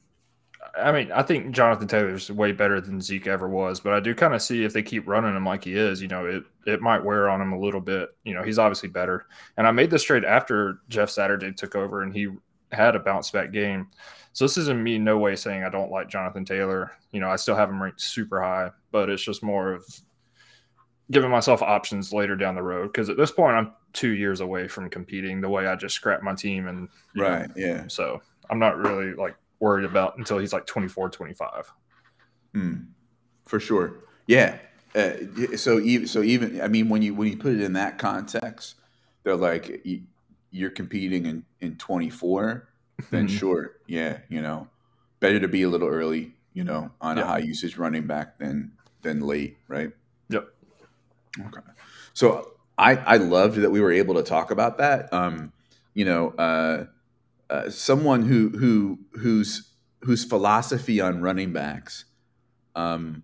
[0.77, 4.15] I mean, I think Jonathan Taylor's way better than Zeke ever was, but I do
[4.15, 6.81] kind of see if they keep running him like he is, you know, it it
[6.81, 8.09] might wear on him a little bit.
[8.23, 9.25] You know, he's obviously better.
[9.57, 12.29] And I made this trade after Jeff Saturday took over and he
[12.71, 13.87] had a bounce back game.
[14.33, 16.91] So this isn't me no way saying I don't like Jonathan Taylor.
[17.11, 19.85] You know, I still have him ranked super high, but it's just more of
[21.11, 24.67] giving myself options later down the road because at this point I'm two years away
[24.67, 27.83] from competing the way I just scrapped my team and right, know, yeah.
[27.87, 31.71] So I'm not really like worried about until he's like 24, 25.
[32.55, 32.87] Mm,
[33.45, 33.95] for sure.
[34.27, 34.57] Yeah.
[34.95, 35.13] Uh,
[35.55, 38.75] so even so even I mean when you when you put it in that context,
[39.23, 39.85] they're like
[40.51, 42.67] you're competing in in 24,
[43.09, 43.35] then mm-hmm.
[43.35, 44.67] sure, yeah, you know,
[45.19, 48.73] better to be a little early, you know, on a high usage running back than
[49.01, 49.91] than late, right?
[50.29, 50.47] Yep.
[51.47, 51.61] Okay.
[52.13, 55.11] So I I loved that we were able to talk about that.
[55.13, 55.53] Um,
[55.93, 56.85] you know, uh,
[57.49, 62.05] uh, someone who who whose whose philosophy on running backs
[62.75, 63.23] um,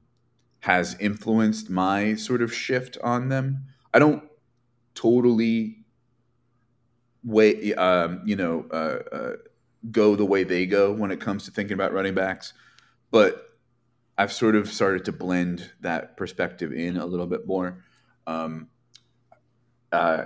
[0.59, 3.65] has influenced my sort of shift on them.
[3.93, 4.23] I don't
[4.93, 5.77] totally
[7.23, 9.31] way um, you know uh, uh,
[9.91, 12.53] go the way they go when it comes to thinking about running backs,
[13.11, 13.47] but
[14.17, 17.83] I've sort of started to blend that perspective in a little bit more.
[18.25, 18.69] Um,
[19.91, 20.25] uh,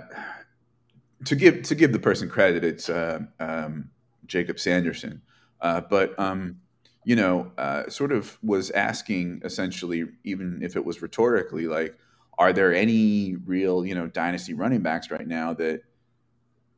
[1.26, 3.90] to give to give the person credit, it's uh, um,
[4.26, 5.22] Jacob Sanderson,
[5.60, 6.60] uh, but um,
[7.04, 11.96] you know, uh, sort of was asking essentially, even if it was rhetorically, like,
[12.38, 15.82] are there any real you know dynasty running backs right now that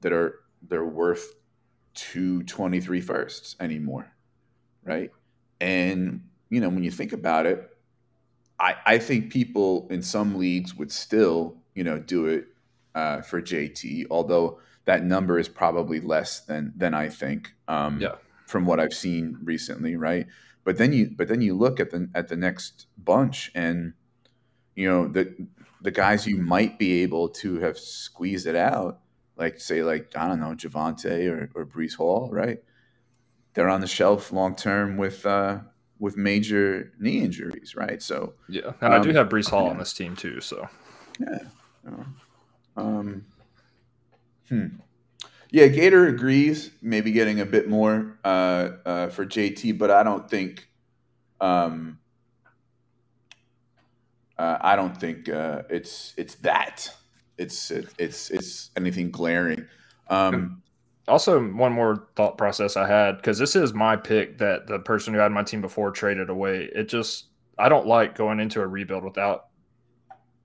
[0.05, 1.35] that are they're worth
[1.95, 4.13] two twenty three firsts anymore,
[4.85, 5.11] right?
[5.61, 7.69] And you know, when you think about it,
[8.61, 12.47] I, I think people in some leagues would still, you know, do it
[12.95, 17.55] uh, for JT, although that number is probably less than than I think.
[17.67, 18.17] Um, yeah.
[18.47, 20.27] From what I've seen recently, right?
[20.65, 23.95] But then you but then you look at the at the next bunch, and
[24.77, 25.35] you know the
[25.81, 29.01] the guys you might be able to have squeezed it out,
[29.37, 32.59] like say like I don't know Javonte or or Breece Hall, right?
[33.55, 35.61] They're on the shelf long term with uh,
[35.99, 38.03] with major knee injuries, right?
[38.03, 39.71] So yeah, and um, I do um, have Breece Hall yeah.
[39.71, 40.41] on this team too.
[40.41, 40.69] So
[41.21, 41.39] yeah,
[42.77, 43.25] um,
[44.49, 44.67] hmm.
[45.51, 46.73] Yeah, Gator agrees.
[46.83, 50.69] Maybe getting a bit more uh, uh, for JT, but I don't think.
[51.41, 52.01] Um,
[54.37, 56.93] uh, I don't think uh, it's it's that.
[57.39, 59.67] It's it, it's it's anything glaring.
[60.09, 60.63] Um,
[61.07, 65.13] also, one more thought process I had because this is my pick that the person
[65.13, 66.71] who had my team before traded away.
[66.75, 67.27] It just
[67.59, 69.47] I don't like going into a rebuild without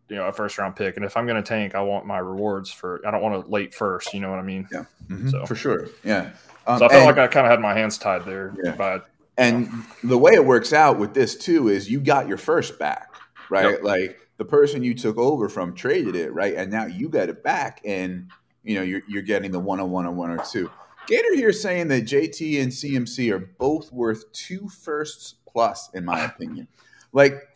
[0.09, 2.17] you know a first round pick, and if I'm going to tank, I want my
[2.17, 3.01] rewards for.
[3.07, 4.13] I don't want a late first.
[4.13, 4.67] You know what I mean?
[4.71, 4.85] Yeah.
[5.07, 5.29] Mm-hmm.
[5.29, 5.87] So for sure.
[6.03, 6.31] Yeah.
[6.67, 8.53] Um, so I felt like I kind of had my hands tied there.
[8.61, 8.75] Yeah.
[8.75, 9.01] By,
[9.37, 9.83] and know.
[10.03, 13.15] the way it works out with this too is you got your first back,
[13.49, 13.71] right?
[13.71, 13.83] Yep.
[13.83, 16.55] Like the person you took over from traded it, right?
[16.55, 18.29] And now you got it back, and
[18.63, 20.71] you know you're, you're getting the one on one on one or two.
[21.07, 26.23] Gator here saying that JT and CMC are both worth two firsts plus, in my
[26.25, 26.69] opinion.
[27.11, 27.49] Like,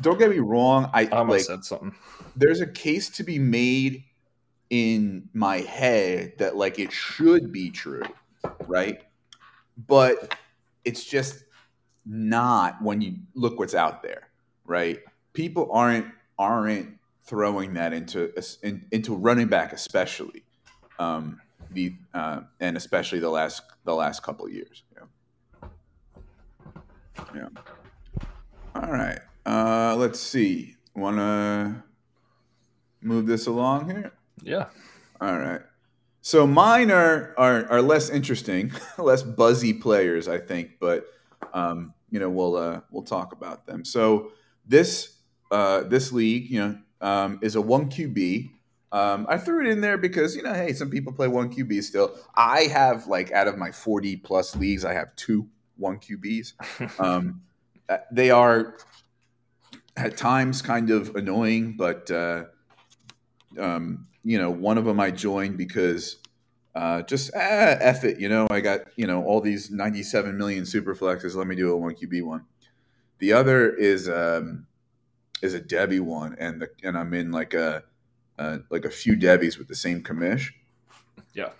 [0.00, 0.90] don't get me wrong.
[0.92, 1.94] I, I like, said something.
[2.34, 4.04] There's a case to be made
[4.70, 8.02] in my head that like it should be true,
[8.66, 9.00] right?
[9.86, 10.34] But
[10.84, 11.44] it's just
[12.04, 14.30] not when you look what's out there,
[14.64, 14.98] right?
[15.32, 16.06] People aren't
[16.38, 18.32] aren't throwing that into
[18.62, 20.44] in, into running back, especially
[20.98, 24.82] um, the uh, and especially the last the last couple years.
[24.94, 25.68] Yeah.
[27.34, 27.48] Yeah.
[28.74, 29.18] All right.
[29.46, 30.76] Uh, let's see.
[30.94, 31.82] Want to
[33.00, 34.12] move this along here?
[34.42, 34.66] Yeah.
[35.20, 35.60] All right.
[36.20, 41.06] So mine are are, are less interesting, less buzzy players, I think, but
[41.52, 43.84] um, you know we'll uh, we'll talk about them.
[43.84, 44.32] So
[44.66, 45.13] this
[45.50, 48.50] uh, this league, you know, um, is a one QB.
[48.92, 51.82] Um, I threw it in there because you know, hey, some people play one QB
[51.82, 52.16] still.
[52.34, 56.52] I have like out of my forty plus leagues, I have two one QBs.
[57.00, 57.42] Um,
[57.88, 58.76] uh, they are
[59.96, 62.44] at times kind of annoying, but uh,
[63.58, 66.16] um, you know, one of them I joined because
[66.74, 70.66] uh, just ah, F it, you know, I got, you know, all these 97 million
[70.66, 71.34] super flexes.
[71.34, 72.44] Let me do a one QB one.
[73.18, 74.66] The other is, um,
[75.44, 76.36] is a Debbie one.
[76.38, 77.84] And the, and I'm in like a,
[78.38, 80.50] uh, like a few Debbies with the same commish.
[81.34, 81.50] Yeah.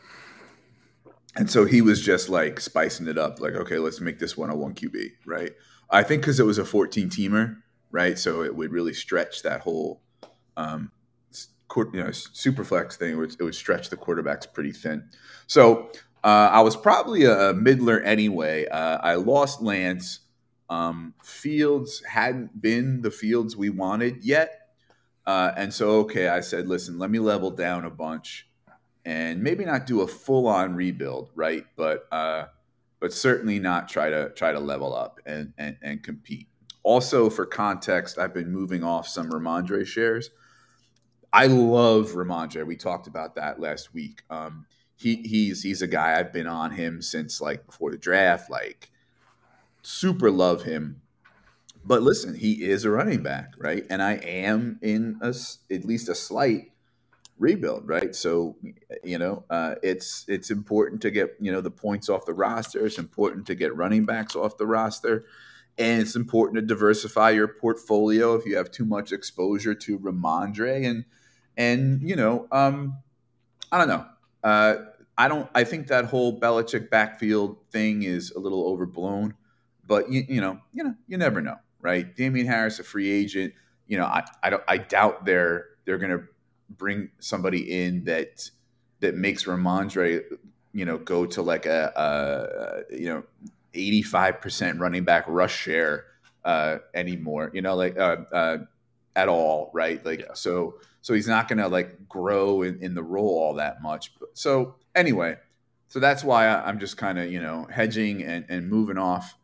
[1.37, 3.41] And so he was just like spicing it up.
[3.41, 5.11] Like, okay, let's make this one a one QB.
[5.26, 5.53] Right.
[5.91, 7.57] I think cause it was a 14 teamer.
[7.91, 8.18] Right.
[8.18, 10.03] So it would really stretch that whole,
[10.57, 10.91] um,
[11.76, 15.09] you know super flex thing, which it would stretch the quarterbacks pretty thin.
[15.47, 15.91] So
[16.22, 18.66] uh, I was probably a, a middler anyway.
[18.66, 20.20] Uh, I lost Lance.
[20.70, 24.68] Um, fields hadn't been the fields we wanted yet,
[25.26, 28.48] uh, and so okay, I said, listen, let me level down a bunch,
[29.04, 31.64] and maybe not do a full on rebuild, right?
[31.76, 32.46] But uh,
[33.00, 36.48] but certainly not try to try to level up and and, and compete.
[36.82, 40.30] Also, for context, I've been moving off some Rhamondre shares.
[41.32, 42.66] I love Rhamondre.
[42.66, 44.22] We talked about that last week.
[44.30, 48.50] Um, he he's he's a guy I've been on him since like before the draft.
[48.50, 48.90] Like
[49.87, 51.03] super love him.
[51.85, 53.85] But listen, he is a running back, right?
[53.91, 55.35] And I am in a
[55.70, 56.72] at least a slight
[57.39, 58.14] rebuild, right?
[58.14, 58.57] So
[59.03, 62.87] you know, uh, it's it's important to get you know the points off the roster.
[62.87, 65.26] It's important to get running backs off the roster,
[65.76, 70.89] and it's important to diversify your portfolio if you have too much exposure to Rhamondre
[70.89, 71.05] and
[71.57, 72.99] and you know, um,
[73.70, 74.07] I don't know.
[74.43, 74.76] Uh,
[75.16, 75.49] I don't.
[75.55, 79.35] I think that whole Belichick backfield thing is a little overblown.
[79.87, 82.14] But you, you know, you know, you never know, right?
[82.16, 83.55] Damien Harris, a free agent.
[83.87, 84.62] You know, I, I don't.
[84.66, 86.24] I doubt they're they're going to
[86.70, 88.51] bring somebody in that
[89.01, 90.22] that makes Rhamondre,
[90.72, 91.93] you know, go to like a,
[92.91, 93.24] a you know,
[93.74, 96.07] eighty five percent running back rush share
[96.45, 97.51] uh, anymore.
[97.53, 98.59] You know, like uh, uh,
[99.16, 100.05] at all, right?
[100.05, 100.35] Like yeah.
[100.35, 104.12] so so he's not going to like grow in, in, the role all that much.
[104.32, 105.37] So anyway,
[105.89, 109.37] so that's why I'm just kind of you know hedging and, and moving off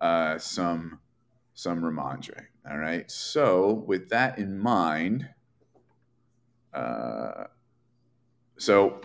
[0.00, 1.00] uh, some
[1.54, 2.46] some Rhamondre.
[2.68, 3.10] All right.
[3.10, 5.28] So with that in mind,
[6.72, 7.44] uh,
[8.58, 9.00] so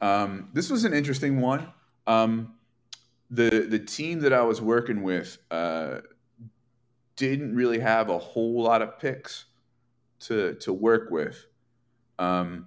[0.00, 1.68] um, this was an interesting one.
[2.06, 2.54] Um,
[3.30, 6.00] the the team that I was working with uh,
[7.16, 9.46] didn't really have a whole lot of picks
[10.20, 11.46] to to work with,
[12.18, 12.66] um,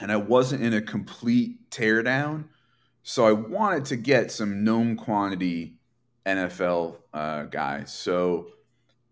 [0.00, 2.46] and I wasn't in a complete teardown,
[3.02, 5.77] so I wanted to get some known quantity
[6.28, 7.92] NFL uh, guys.
[7.92, 8.48] So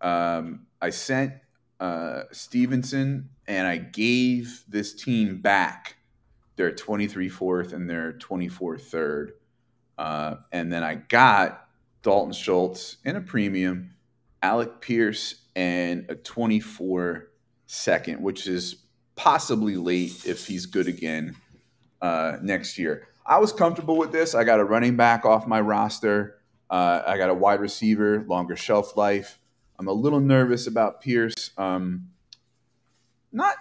[0.01, 1.33] um, I sent
[1.79, 5.95] uh, Stevenson and I gave this team back
[6.55, 9.33] their 23 fourth and their 24 third.
[9.97, 11.67] Uh, and then I got
[12.03, 13.95] Dalton Schultz in a premium,
[14.41, 17.29] Alec Pierce, and a 24
[17.65, 18.83] second, which is
[19.15, 21.35] possibly late if he's good again
[22.01, 23.07] uh, next year.
[23.25, 24.35] I was comfortable with this.
[24.35, 26.36] I got a running back off my roster.
[26.69, 29.39] Uh, I got a wide receiver, longer shelf life.
[29.79, 31.51] I'm a little nervous about Pierce.
[31.57, 32.09] Um,
[33.31, 33.55] not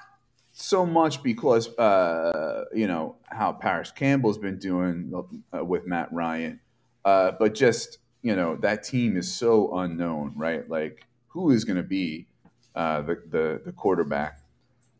[0.52, 5.12] so much because uh, you know how Parris Campbell's been doing
[5.52, 6.60] uh, with Matt Ryan,
[7.04, 10.68] uh, but just you know that team is so unknown, right?
[10.68, 12.26] Like who is going to be
[12.74, 14.40] uh, the, the the quarterback,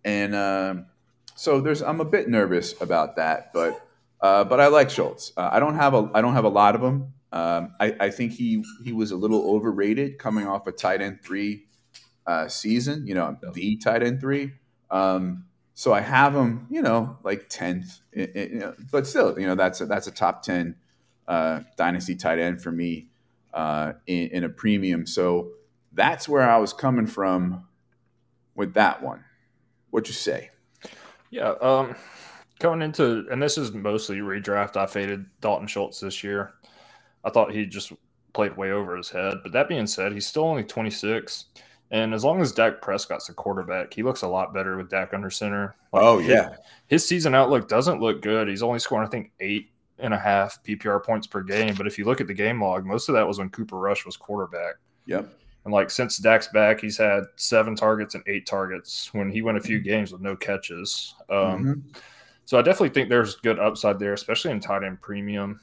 [0.05, 0.87] and um,
[1.35, 3.81] so there's I'm a bit nervous about that, but
[4.21, 5.33] uh, but I like Schultz.
[5.37, 7.15] Uh, I don't have a I don't have a lot of them.
[7.33, 11.23] Um, I, I, think he he was a little overrated coming off a tight end
[11.23, 11.65] three
[12.27, 13.07] uh, season.
[13.07, 14.53] You know, the tight end three.
[14.91, 18.01] Um, so I have him, you know, like tenth,
[18.91, 20.77] but still, you know, that's a, that's a top ten
[21.29, 23.09] uh, dynasty tight end for me
[23.53, 25.07] uh, in, in a premium.
[25.07, 25.51] So
[25.93, 27.67] that's where I was coming from
[28.55, 29.25] with that one.
[29.91, 30.51] What you say?
[31.31, 31.97] Yeah, um,
[32.59, 34.77] going into and this is mostly redraft.
[34.77, 36.55] I faded Dalton Schultz this year.
[37.27, 37.93] I thought he just
[38.33, 39.35] played way over his head.
[39.43, 41.47] But that being said, he's still only 26.
[41.91, 45.13] And as long as Dak Prescott's the quarterback, he looks a lot better with Dak
[45.13, 45.77] under center.
[45.93, 46.51] Like oh, yeah.
[46.51, 46.59] His,
[46.89, 48.49] his, season outlook doesn't look good.
[48.49, 51.75] He's only scoring, I think, eight and a half PPR points per game.
[51.75, 54.05] But if you look at the game log, most of that was when Cooper Rush
[54.07, 54.75] was quarterback.
[55.07, 55.29] Yep.
[55.65, 59.59] And like since Dak's back, he's had seven targets and eight targets when he went
[59.59, 61.15] a few games with no catches.
[61.29, 61.81] Um, mm-hmm.
[62.45, 65.61] So I definitely think there's good upside there, especially in tight end premium.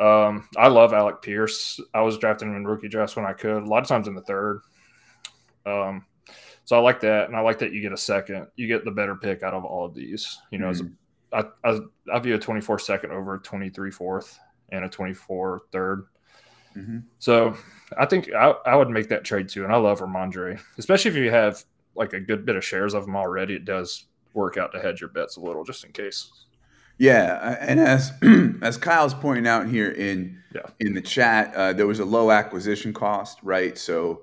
[0.00, 1.78] Um, I love Alec Pierce.
[1.92, 4.14] I was drafting him in rookie drafts when I could, a lot of times in
[4.14, 4.62] the third.
[5.66, 6.06] Um,
[6.64, 8.46] so I like that, and I like that you get a second.
[8.56, 10.38] You get the better pick out of all of these.
[10.50, 10.94] You know, mm-hmm.
[11.34, 14.38] as a, I, I, I view a 24 second over a 23 fourth
[14.70, 16.06] and a 24 third.
[16.76, 16.98] Mm-hmm.
[17.18, 17.56] So
[17.98, 21.16] I think I, I would make that trade too, and I love Rhamondre, especially if
[21.16, 21.62] you have
[21.94, 23.54] like a good bit of shares of him already.
[23.54, 26.30] It does work out to hedge your bets a little, just in case.
[27.00, 28.12] Yeah, and as
[28.62, 30.66] as Kyle's pointing out here in yeah.
[30.78, 33.78] in the chat, uh, there was a low acquisition cost, right?
[33.78, 34.20] So,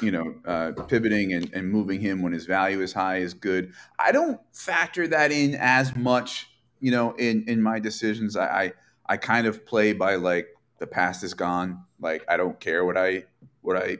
[0.00, 3.72] you know, uh, pivoting and, and moving him when his value is high is good.
[3.98, 6.48] I don't factor that in as much,
[6.78, 8.36] you know, in in my decisions.
[8.36, 8.72] I I,
[9.06, 10.46] I kind of play by like
[10.78, 11.82] the past is gone.
[12.00, 13.24] Like I don't care what I
[13.62, 13.98] what I,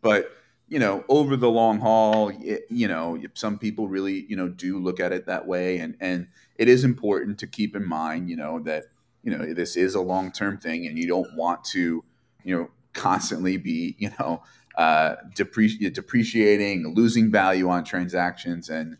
[0.00, 0.32] but
[0.68, 2.32] you know, over the long haul,
[2.68, 6.28] you know, some people really, you know, do look at it that way, and and
[6.56, 8.84] it is important to keep in mind, you know, that
[9.22, 12.04] you know this is a long term thing, and you don't want to,
[12.42, 14.42] you know, constantly be, you know,
[14.76, 18.96] uh, depreci- depreciating, losing value on transactions, and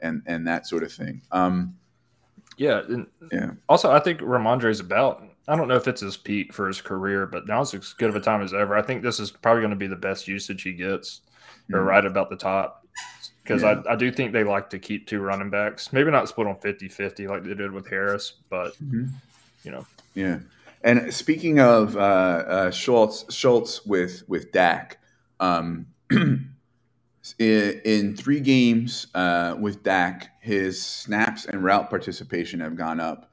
[0.00, 1.20] and and that sort of thing.
[1.30, 1.76] Um,
[2.56, 2.82] yeah,
[3.30, 3.52] yeah.
[3.68, 6.80] Also, I think Rhamondre is about I don't know if it's his peak for his
[6.80, 8.76] career, but now it's as good of a time as ever.
[8.76, 11.20] I think this is probably going to be the best usage he gets,
[11.64, 11.74] mm-hmm.
[11.74, 12.86] or right about the top.
[13.42, 13.82] Because yeah.
[13.88, 15.92] I, I do think they like to keep two running backs.
[15.92, 19.06] Maybe not split on 50 50 like they did with Harris, but, mm-hmm.
[19.64, 19.84] you know.
[20.14, 20.38] Yeah.
[20.84, 24.98] And speaking of uh, uh, Schultz, Schultz with, with Dak,
[25.40, 26.48] um, in,
[27.38, 33.31] in, three games uh, with Dak, his snaps and route participation have gone up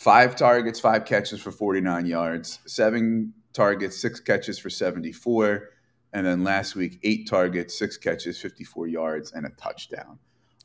[0.00, 5.68] five targets, five catches for 49 yards, seven targets, six catches for 74.
[6.14, 10.18] And then last week, eight targets, six catches, 54 yards, and a touchdown.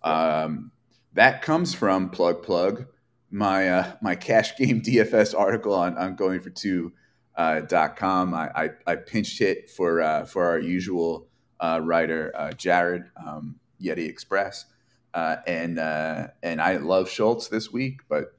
[0.04, 0.72] Um,
[1.14, 2.86] that comes from plug plug
[3.30, 6.94] my uh, my cash game DFS article on, on going for two
[7.36, 8.34] uh, dot com.
[8.34, 11.28] I, I, I pinched hit for uh, for our usual
[11.60, 14.66] uh, writer uh, Jared um, Yeti Express,
[15.14, 18.36] uh, and and I love Schultz this week, but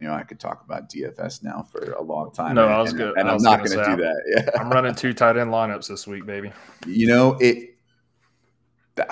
[0.00, 2.54] you know, I could talk about DFS now for a long time.
[2.54, 3.16] No, and, I was good.
[3.16, 4.22] And, I'm not going to do that.
[4.54, 4.60] Yeah.
[4.60, 6.52] I'm running two tight end lineups this week, baby.
[6.86, 7.76] You know, it.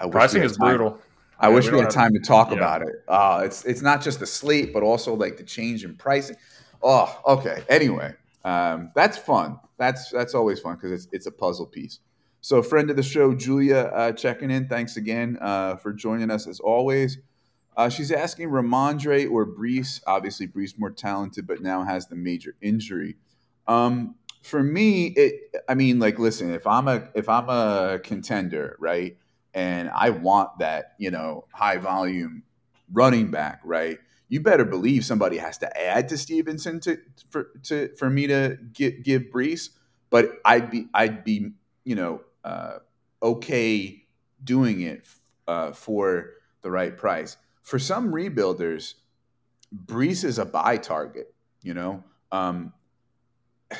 [0.00, 1.00] I Pricing is time, brutal.
[1.40, 2.56] I, wish we had time to talk yeah.
[2.56, 3.02] about it.
[3.08, 6.36] Uh, it's it's not just the sleep, but also like the change in pricing.
[6.82, 7.64] Oh, okay.
[7.68, 8.14] Anyway,
[8.44, 9.58] um, that's fun.
[9.76, 11.98] That's that's always fun because it's it's a puzzle piece.
[12.40, 14.68] So, friend of the show, Julia, uh, checking in.
[14.68, 17.18] Thanks again uh, for joining us as always.
[17.78, 20.02] Uh, she's asking Rhamondre or Breece.
[20.04, 23.16] Obviously, Breece more talented, but now has the major injury.
[23.68, 25.54] Um, for me, it.
[25.68, 29.16] I mean, like, listen, if I'm a if I'm a contender, right,
[29.54, 32.42] and I want that, you know, high volume
[32.92, 33.98] running back, right,
[34.28, 36.98] you better believe somebody has to add to Stevenson to
[37.30, 39.70] for to for me to get, give Breece.
[40.10, 41.52] But I'd be I'd be
[41.84, 42.78] you know uh,
[43.22, 44.02] okay
[44.42, 45.06] doing it
[45.46, 46.30] uh, for
[46.62, 47.36] the right price.
[47.68, 48.94] For some rebuilders,
[49.84, 52.02] Breece is a buy target, you know.
[52.32, 52.72] Um,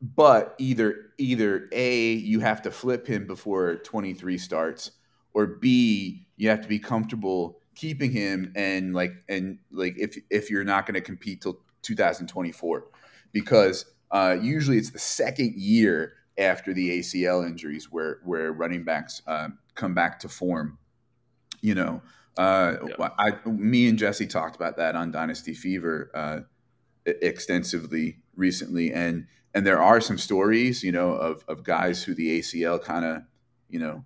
[0.00, 4.90] but either either a you have to flip him before 23 starts
[5.32, 10.50] or b you have to be comfortable keeping him and like and like if if
[10.50, 12.84] you're not going to compete till 2024
[13.30, 19.22] because uh, usually it's the second year after the ACL injuries where where running backs
[19.26, 20.78] uh, come back to form.
[21.60, 22.02] You know,
[22.36, 23.08] uh, yeah.
[23.18, 26.40] I me and Jesse talked about that on Dynasty Fever uh,
[27.04, 32.40] extensively recently, and and there are some stories, you know, of of guys who the
[32.40, 33.22] ACL kind of,
[33.68, 34.04] you know,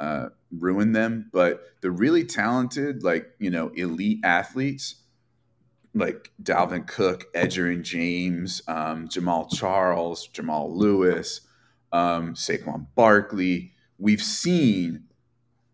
[0.00, 1.28] uh, ruined them.
[1.32, 4.96] But the really talented, like you know, elite athletes,
[5.94, 11.42] like Dalvin Cook, Edgerrin James, um, Jamaal Charles, Jamal Lewis,
[11.92, 15.04] um, Saquon Barkley, we've seen,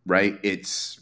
[0.07, 0.39] right?
[0.43, 1.01] It's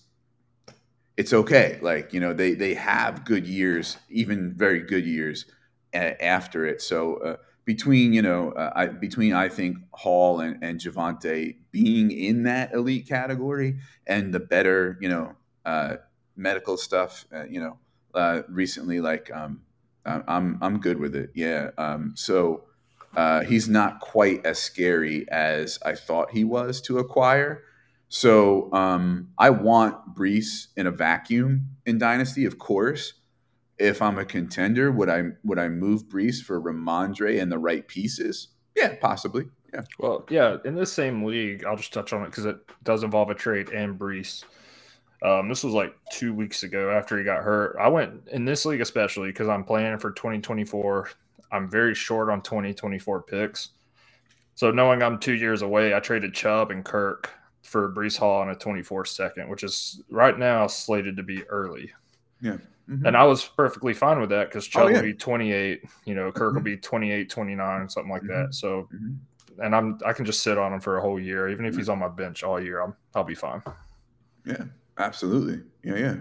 [1.22, 1.78] it's okay.
[1.80, 5.46] Like you know, they they have good years, even very good years
[5.94, 6.82] a- after it.
[6.82, 7.16] So.
[7.16, 12.42] Uh, between you know uh, I, between I think Hall and, and Javonte being in
[12.42, 15.98] that elite category and the better you know uh,
[16.34, 17.78] medical stuff uh, you know
[18.16, 19.62] uh, recently like um,
[20.04, 22.64] I'm I'm good with it yeah um, so
[23.16, 27.62] uh, he's not quite as scary as I thought he was to acquire
[28.12, 33.14] so um, I want Breece in a vacuum in Dynasty of course
[33.82, 37.86] if I'm a contender, would I would I move Breece for Rhamondre and the right
[37.86, 38.48] pieces?
[38.76, 39.46] Yeah, possibly.
[39.74, 39.82] Yeah.
[39.98, 43.30] Well, yeah, in this same league, I'll just touch on it because it does involve
[43.30, 44.44] a trade and Breece.
[45.22, 47.76] Um, this was like two weeks ago after he got hurt.
[47.80, 51.10] I went in this league especially because I'm planning for 2024.
[51.50, 53.70] I'm very short on 2024 picks.
[54.54, 57.30] So knowing I'm two years away, I traded Chubb and Kirk
[57.62, 61.92] for Breece Hall on a 24 second, which is right now slated to be early.
[62.40, 62.58] Yeah.
[62.88, 63.06] Mm-hmm.
[63.06, 64.96] And I was perfectly fine with that because Chubb oh, yeah.
[64.96, 66.56] will be 28, you know, Kirk mm-hmm.
[66.56, 68.42] will be 28, 29, something like mm-hmm.
[68.42, 68.54] that.
[68.54, 69.62] So, mm-hmm.
[69.62, 71.48] and I'm, I can just sit on him for a whole year.
[71.48, 73.62] Even if he's on my bench all year, I'm, I'll be fine.
[74.44, 74.64] Yeah,
[74.98, 75.62] absolutely.
[75.84, 76.16] Yeah, yeah.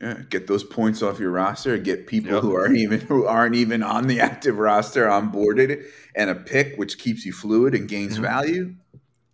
[0.00, 1.78] Yeah, get those points off your roster.
[1.78, 2.42] Get people yep.
[2.42, 5.86] who aren't even who aren't even on the active roster onboarded,
[6.16, 8.22] and a pick which keeps you fluid and gains mm-hmm.
[8.22, 8.74] value.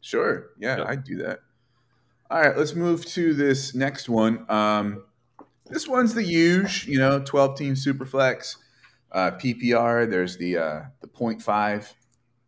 [0.00, 0.86] Sure, yeah, yep.
[0.88, 1.40] I'd do that.
[2.30, 4.46] All right, let's move to this next one.
[4.48, 5.04] Um,
[5.68, 8.56] this one's the huge, you know, 12 team superflex.
[9.12, 11.92] Uh, PPR, there's the uh, the 0.5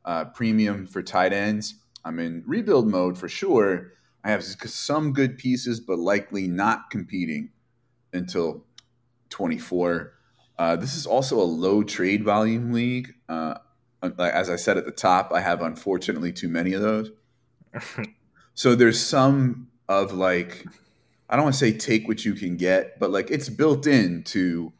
[0.04, 1.74] uh, premium for tight ends.
[2.04, 3.92] I'm in rebuild mode for sure.
[4.24, 7.50] I have some good pieces, but likely not competing
[8.12, 8.64] until
[9.30, 10.12] 24.
[10.58, 13.14] Uh, this is also a low trade volume league.
[13.28, 13.54] Uh,
[14.18, 17.10] as I said at the top, I have unfortunately too many of those.
[18.54, 20.66] So there's some of like
[21.28, 24.72] I don't want to say take what you can get, but like it's built into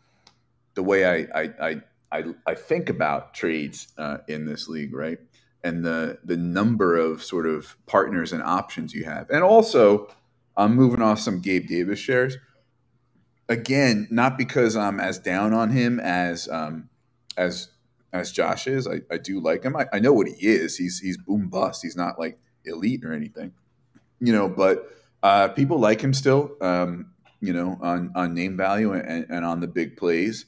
[0.74, 1.82] the way I I I
[2.12, 5.18] I, I think about trades uh, in this league, right?
[5.64, 10.08] And the the number of sort of partners and options you have, and also
[10.56, 12.36] I'm moving off some Gabe Davis shares.
[13.48, 16.90] Again, not because I'm as down on him as um,
[17.36, 17.68] as
[18.12, 18.86] as Josh is.
[18.86, 19.76] I, I do like him.
[19.76, 20.76] I, I know what he is.
[20.76, 21.82] He's he's boom bust.
[21.82, 23.52] He's not like elite or anything,
[24.20, 24.48] you know.
[24.48, 24.90] But
[25.22, 29.60] uh, people like him still, um, you know, on, on name value and, and on
[29.60, 30.46] the big plays.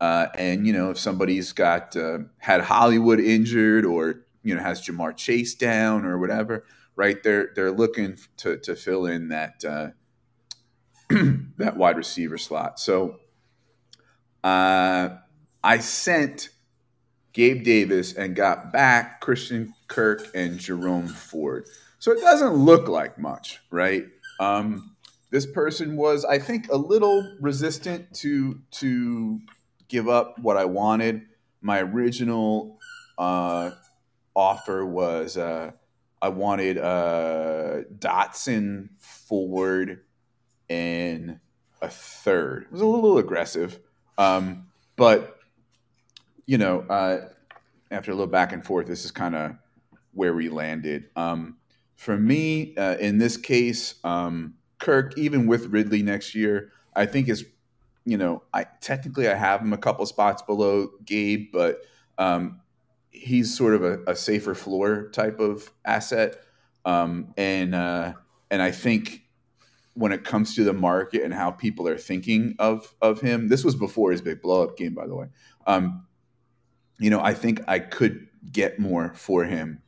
[0.00, 4.86] Uh, and you know, if somebody's got uh, had Hollywood injured or you know has
[4.86, 6.64] Ja'Marr Chase down or whatever,
[6.96, 7.22] right?
[7.22, 9.88] They're they're looking to to fill in that uh,
[11.58, 12.78] that wide receiver slot.
[12.80, 13.20] So
[14.42, 15.10] uh,
[15.62, 16.50] I sent
[17.34, 21.66] Gabe Davis and got back Christian Kirk and Jerome Ford.
[21.98, 24.06] So it doesn't look like much, right?
[24.40, 24.94] Um,
[25.30, 29.40] this person was, I think, a little resistant to to
[29.88, 31.22] give up what I wanted.
[31.60, 32.78] My original
[33.18, 33.72] uh,
[34.34, 35.72] offer was uh,
[36.22, 40.02] I wanted uh, Dotson forward
[40.70, 41.40] and
[41.82, 42.64] a third.
[42.64, 43.80] It was a little aggressive,
[44.18, 45.33] um, but
[46.46, 47.28] you know, uh,
[47.90, 49.56] after a little back and forth, this is kind of
[50.12, 51.08] where we landed.
[51.16, 51.56] Um,
[51.96, 57.28] for me, uh, in this case, um, Kirk, even with Ridley next year, I think
[57.28, 57.44] is,
[58.04, 61.82] you know, I technically I have him a couple spots below Gabe, but
[62.18, 62.60] um,
[63.10, 66.36] he's sort of a, a, safer floor type of asset,
[66.84, 68.12] um, and uh,
[68.50, 69.22] and I think
[69.94, 73.64] when it comes to the market and how people are thinking of of him, this
[73.64, 75.26] was before his big blow up game, by the way.
[75.66, 76.06] Um,
[76.98, 79.82] you know, I think I could get more for him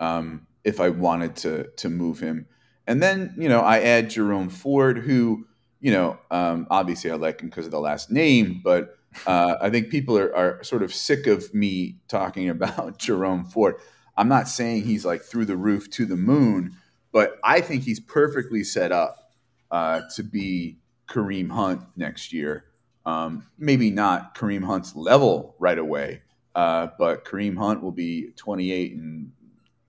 [0.00, 2.46] um, if I wanted to to move him.
[2.86, 5.46] And then you know I add Jerome Ford, who
[5.80, 8.96] you know um, obviously I like him because of the last name, but
[9.26, 13.76] uh, I think people are, are sort of sick of me talking about Jerome Ford.
[14.16, 16.76] I'm not saying he's like through the roof to the moon,
[17.12, 19.32] but I think he's perfectly set up
[19.70, 22.64] uh, to be Kareem Hunt next year.
[23.04, 26.22] Um, maybe not Kareem Hunt's level right away,
[26.54, 29.32] uh, but Kareem Hunt will be 28, and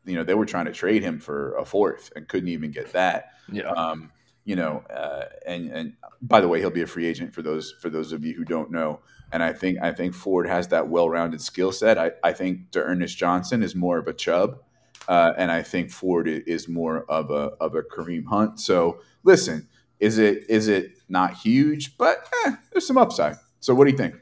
[0.06, 2.94] you know they were trying to trade him for a fourth and couldn't even get
[2.94, 3.32] that.
[3.52, 3.70] Yeah.
[3.70, 4.12] Um,
[4.46, 7.74] you know, uh, and and by the way, he'll be a free agent for those
[7.82, 9.00] for those of you who don't know.
[9.32, 11.98] And I think I think Ford has that well-rounded skill set.
[11.98, 14.60] I, I think Ernest Johnson is more of a Chubb,
[15.08, 18.60] uh, and I think Ford is more of a of a Kareem Hunt.
[18.60, 23.38] So listen, is it is it not huge, but eh, there's some upside.
[23.62, 24.16] So what do you think?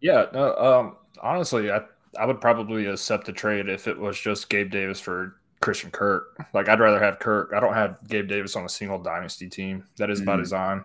[0.00, 1.82] Yeah, no, um, honestly, I
[2.18, 6.36] I would probably accept the trade if it was just Gabe Davis for Christian Kirk.
[6.52, 7.52] Like I'd rather have Kirk.
[7.54, 9.84] I don't have Gabe Davis on a single dynasty team.
[9.96, 10.26] That is mm-hmm.
[10.26, 10.84] by design.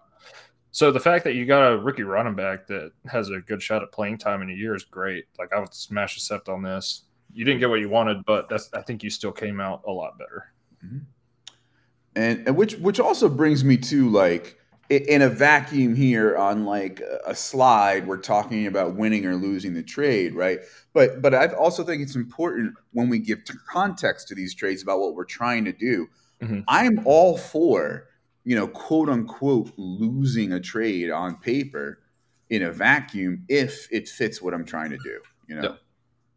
[0.72, 3.82] So the fact that you got a rookie running back that has a good shot
[3.82, 5.26] at playing time in a year is great.
[5.40, 7.04] Like I would smash accept on this.
[7.34, 9.92] You didn't get what you wanted, but that's I think you still came out a
[9.92, 10.54] lot better.
[10.86, 10.98] Mm-hmm
[12.16, 14.58] and, and which which also brings me to like
[14.90, 19.82] in a vacuum here on like a slide we're talking about winning or losing the
[19.82, 20.60] trade right
[20.94, 25.00] but but i also think it's important when we give context to these trades about
[25.00, 26.08] what we're trying to do
[26.42, 26.60] mm-hmm.
[26.68, 28.08] i'm all for
[28.44, 32.00] you know quote unquote losing a trade on paper
[32.50, 35.76] in a vacuum if it fits what i'm trying to do you know yeah.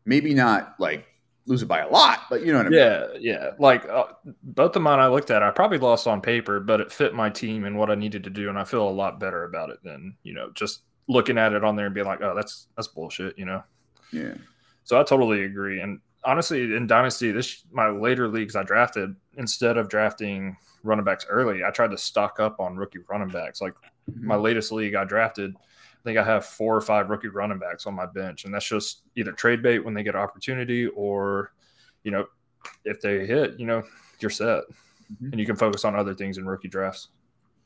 [0.06, 1.06] maybe not like
[1.48, 2.78] lose it by a lot, but you know what I mean.
[2.78, 3.50] Yeah, yeah.
[3.58, 4.04] Like uh,
[4.42, 7.30] both of mine, I looked at, I probably lost on paper, but it fit my
[7.30, 9.82] team and what I needed to do, and I feel a lot better about it
[9.82, 12.88] than you know just looking at it on there and being like, oh, that's that's
[12.88, 13.62] bullshit, you know.
[14.12, 14.34] Yeah.
[14.84, 19.78] So I totally agree, and honestly, in dynasty, this my later leagues I drafted instead
[19.78, 23.60] of drafting running backs early, I tried to stock up on rookie running backs.
[23.60, 23.74] Like
[24.10, 24.26] mm-hmm.
[24.26, 25.54] my latest league, I drafted
[26.08, 29.02] think I have four or five rookie running backs on my bench, and that's just
[29.14, 31.52] either trade bait when they get an opportunity, or
[32.02, 32.26] you know,
[32.86, 33.82] if they hit, you know,
[34.20, 34.64] you're set,
[35.12, 35.26] mm-hmm.
[35.26, 37.08] and you can focus on other things in rookie drafts.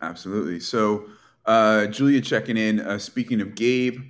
[0.00, 0.58] Absolutely.
[0.58, 1.06] So,
[1.46, 2.80] uh, Julia checking in.
[2.80, 4.00] Uh, speaking of Gabe,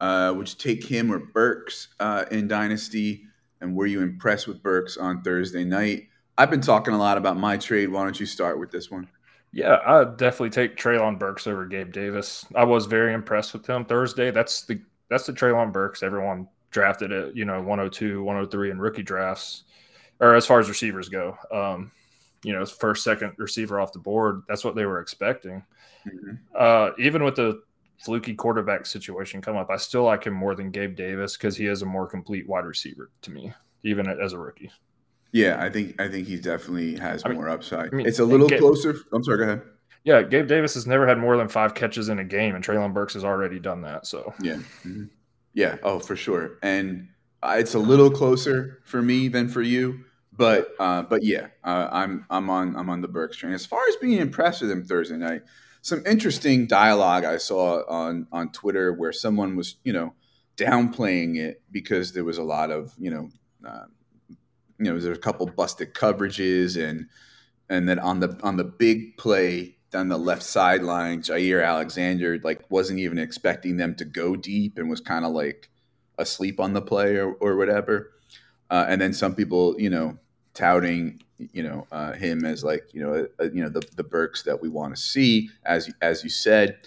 [0.00, 3.24] uh, would you take him or Burks uh, in Dynasty?
[3.60, 6.04] And were you impressed with Burks on Thursday night?
[6.38, 7.88] I've been talking a lot about my trade.
[7.88, 9.08] Why don't you start with this one?
[9.52, 12.46] Yeah, I definitely take Treylon Burks over Gabe Davis.
[12.54, 14.30] I was very impressed with him Thursday.
[14.30, 19.02] That's the that's the Treylon Burks everyone drafted at you know 102, 103 in rookie
[19.02, 19.64] drafts,
[20.20, 21.36] or as far as receivers go.
[21.52, 21.90] Um,
[22.42, 24.42] you know, first, second receiver off the board.
[24.48, 25.64] That's what they were expecting.
[26.06, 26.34] Mm-hmm.
[26.56, 27.62] Uh, even with the
[27.98, 31.66] fluky quarterback situation come up, I still like him more than Gabe Davis because he
[31.66, 34.70] is a more complete wide receiver to me, even as a rookie.
[35.32, 37.92] Yeah, I think I think he definitely has I mean, more upside.
[37.92, 38.96] I mean, it's a little Gabe, closer.
[39.12, 39.38] I'm sorry.
[39.38, 39.62] Go ahead.
[40.02, 42.94] Yeah, Gabe Davis has never had more than five catches in a game, and Treylon
[42.94, 44.06] Burks has already done that.
[44.06, 45.04] So yeah, mm-hmm.
[45.54, 46.58] yeah, oh for sure.
[46.62, 47.08] And
[47.42, 51.88] uh, it's a little closer for me than for you, but uh, but yeah, uh,
[51.92, 53.52] I'm I'm on I'm on the Burks train.
[53.52, 55.42] As far as being impressed with him Thursday night,
[55.82, 60.14] some interesting dialogue I saw on on Twitter where someone was you know
[60.56, 63.30] downplaying it because there was a lot of you know
[63.66, 63.84] uh,
[64.80, 67.06] you know, there's a couple busted coverages and
[67.68, 72.68] and then on the on the big play down the left sideline, Jaire Alexander like
[72.70, 75.68] wasn't even expecting them to go deep and was kind of like
[76.18, 78.12] asleep on the play or, or whatever.
[78.70, 80.16] Uh, and then some people, you know,
[80.54, 84.42] touting, you know, uh, him as like, you know, a, you know the the Burks
[84.44, 86.78] that we want to see, as as you said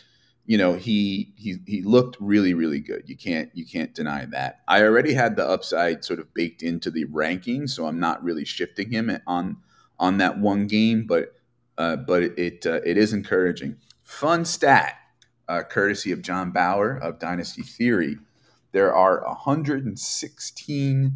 [0.46, 3.04] you know he he he looked really really good.
[3.08, 4.62] You can't you can't deny that.
[4.68, 8.46] I already had the upside sort of baked into the ranking, so I'm not really
[8.46, 9.58] shifting him on
[10.00, 11.34] on that one game, but
[11.78, 13.78] uh, but it uh, it is encouraging.
[14.04, 14.96] Fun stat,
[15.48, 18.18] uh, courtesy of John Bauer of Dynasty Theory.
[18.74, 21.14] There are 116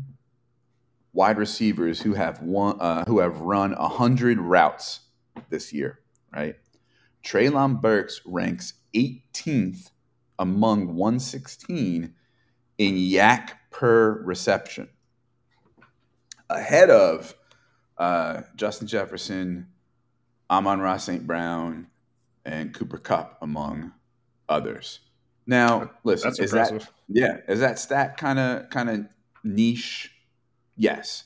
[1.12, 5.02] wide receivers who have one uh, who have run 100 routes
[5.50, 6.00] this year.
[6.34, 6.56] Right,
[7.26, 9.92] Treylon Burks ranks 18th
[10.40, 12.14] among 116
[12.78, 14.90] in YAC per reception,
[16.50, 17.36] ahead of
[17.98, 19.68] uh, Justin Jefferson,
[20.50, 21.26] Amon-Ra St.
[21.26, 21.88] Brown,
[22.46, 23.92] and Cooper Kupp, among
[24.48, 25.00] others.
[25.46, 26.84] Now, listen, That's is impressive.
[26.84, 29.06] that yeah, is that stat kind of kind of
[29.44, 30.12] niche?
[30.76, 31.24] Yes.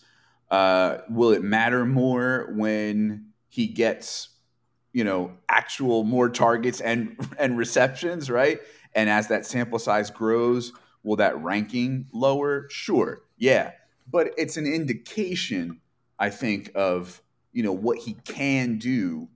[0.50, 4.30] Uh, will it matter more when he gets
[4.94, 8.60] you know actual more targets and and receptions right
[8.94, 10.74] and as that sample size grows
[11.04, 13.72] will that ranking lower sure yeah
[14.12, 15.80] but it's an indication
[16.20, 17.22] I think of
[17.54, 19.28] you know what he can do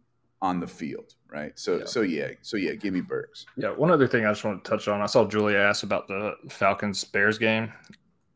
[0.42, 1.58] on the field, right?
[1.58, 1.86] So Yeah.
[1.86, 3.46] so yeah, so yeah, give me Burks.
[3.58, 5.02] Yeah, one other thing I just want to touch on.
[5.02, 7.74] I saw Julia ask about the Falcons Bears game.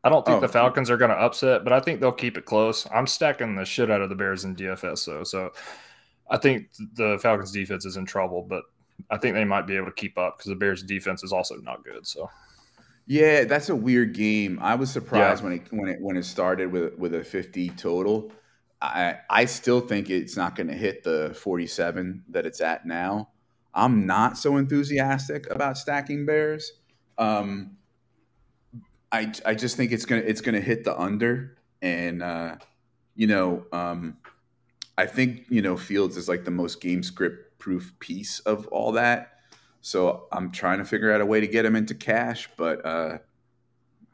[0.02, 0.40] I don't think Oh.
[0.40, 2.86] the Falcons are going to upset, but I think they'll keep it close.
[2.92, 5.22] I'm stacking the shit out of the Bears in DFS, though.
[5.24, 5.52] So
[6.30, 8.62] I think the Falcons defense is in trouble, but
[9.10, 11.56] I think they might be able to keep up because the Bears defense is also
[11.56, 12.06] not good.
[12.06, 12.30] So
[13.06, 14.58] Yeah, that's a weird game.
[14.62, 18.32] I was surprised when it when it when it started with with a 50 total.
[18.80, 23.30] I I still think it's not going to hit the 47 that it's at now.
[23.74, 26.72] I'm not so enthusiastic about stacking Bears.
[27.18, 27.76] Um,
[29.12, 32.56] I I just think it's gonna it's gonna hit the under, and uh,
[33.14, 34.16] you know um,
[35.00, 38.92] I think you know Fields is like the most game script proof piece of all
[38.92, 39.32] that.
[39.80, 43.18] So I'm trying to figure out a way to get him into cash, but uh,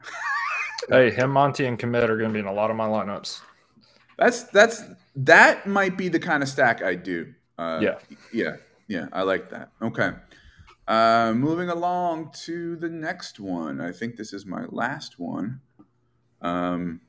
[0.89, 3.41] hey, him, Monty, and Kmet are going to be in a lot of my lineups.
[4.17, 4.83] that's that's
[5.15, 7.33] that might be the kind of stack I do.
[7.57, 7.99] Uh, Yeah.
[8.31, 8.55] yeah,
[8.87, 9.07] yeah.
[9.11, 9.71] I like that.
[9.81, 10.11] Okay.
[10.87, 13.81] Uh, moving along to the next one.
[13.81, 15.59] I think this is my last one.
[16.41, 17.01] Um,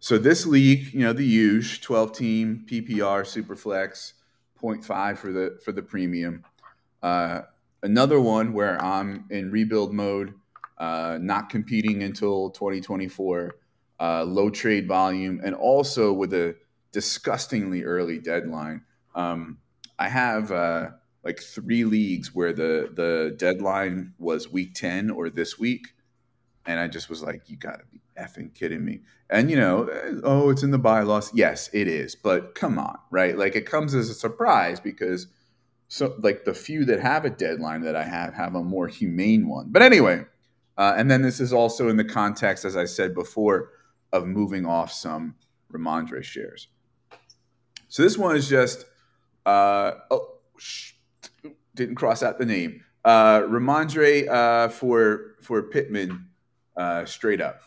[0.00, 4.14] so this league, you know, the huge 12 team PPR Superflex
[4.60, 6.44] 0.5 for the for the premium.
[7.02, 7.42] Uh,
[7.82, 10.34] another one where I'm in rebuild mode,
[10.78, 13.56] uh, not competing until 2024,
[14.00, 16.56] uh, low trade volume, and also with a
[16.92, 18.82] disgustingly early deadline.
[19.14, 19.58] Um,
[19.98, 20.90] I have uh,
[21.24, 25.88] like three leagues where the the deadline was week 10 or this week,
[26.66, 29.00] and I just was like, you gotta be effing kidding me.
[29.28, 31.30] And you know, eh, oh, it's in the bylaws.
[31.34, 33.36] Yes, it is, but come on, right?
[33.36, 35.26] Like it comes as a surprise because
[35.88, 39.48] so like the few that have a deadline that I have have a more humane
[39.48, 39.66] one.
[39.70, 40.24] But anyway,
[40.76, 43.70] uh, and then this is also in the context, as I said before,
[44.12, 45.34] of moving off some
[45.72, 46.68] Rhamondre shares.
[47.88, 48.86] So this one is just
[49.46, 50.92] uh, oh sh-
[51.74, 52.84] didn't cross out the name.
[53.04, 56.29] Uh, Rhamondre uh, for for Pittman
[56.80, 57.60] uh, straight up.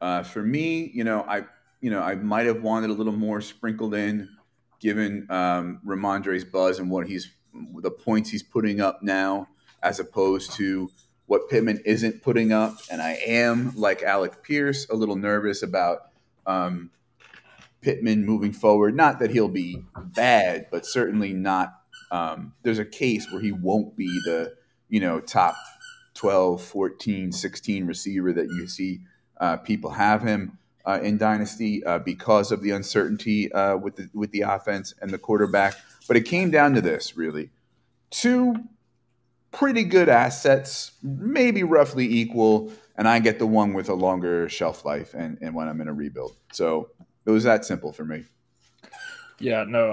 [0.00, 1.44] Uh, for me, you know, I
[1.80, 4.28] you know I might have wanted a little more sprinkled in,
[4.80, 7.30] given um, Rhamondre's buzz and what he's
[7.76, 9.48] the points he's putting up now,
[9.82, 10.90] as opposed to
[11.26, 12.76] what Pittman isn't putting up.
[12.90, 16.10] And I am like Alec Pierce, a little nervous about
[16.44, 16.90] um,
[17.82, 18.96] Pittman moving forward.
[18.96, 21.72] Not that he'll be bad, but certainly not.
[22.10, 24.54] Um, there's a case where he won't be the
[24.88, 25.54] you know top
[26.20, 29.00] 12, 14, 16 receiver that you see
[29.40, 34.10] uh, people have him uh, in dynasty uh, because of the uncertainty uh, with the
[34.12, 35.76] with the offense and the quarterback.
[36.06, 37.48] But it came down to this really:
[38.10, 38.54] two
[39.50, 44.84] pretty good assets, maybe roughly equal, and I get the one with a longer shelf
[44.84, 46.36] life and, and when I'm in a rebuild.
[46.52, 46.90] So
[47.24, 48.24] it was that simple for me.
[49.38, 49.90] Yeah, no,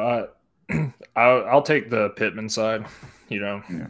[0.69, 2.85] I, I'll, I'll take the Pittman side.
[3.29, 3.87] You know, Yeah.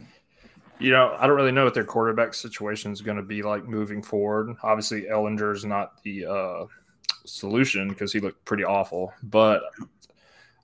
[0.80, 3.66] You know, I don't really know what their quarterback situation is going to be like
[3.66, 4.54] moving forward.
[4.62, 6.64] Obviously, Ehlinger is not the uh,
[7.24, 9.62] solution because he looked pretty awful, but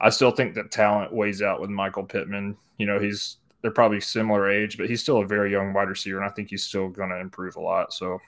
[0.01, 2.57] I still think that talent weighs out with Michael Pittman.
[2.79, 6.19] You know, he's they're probably similar age, but he's still a very young wide receiver,
[6.19, 7.93] and I think he's still going to improve a lot.
[7.93, 8.21] So,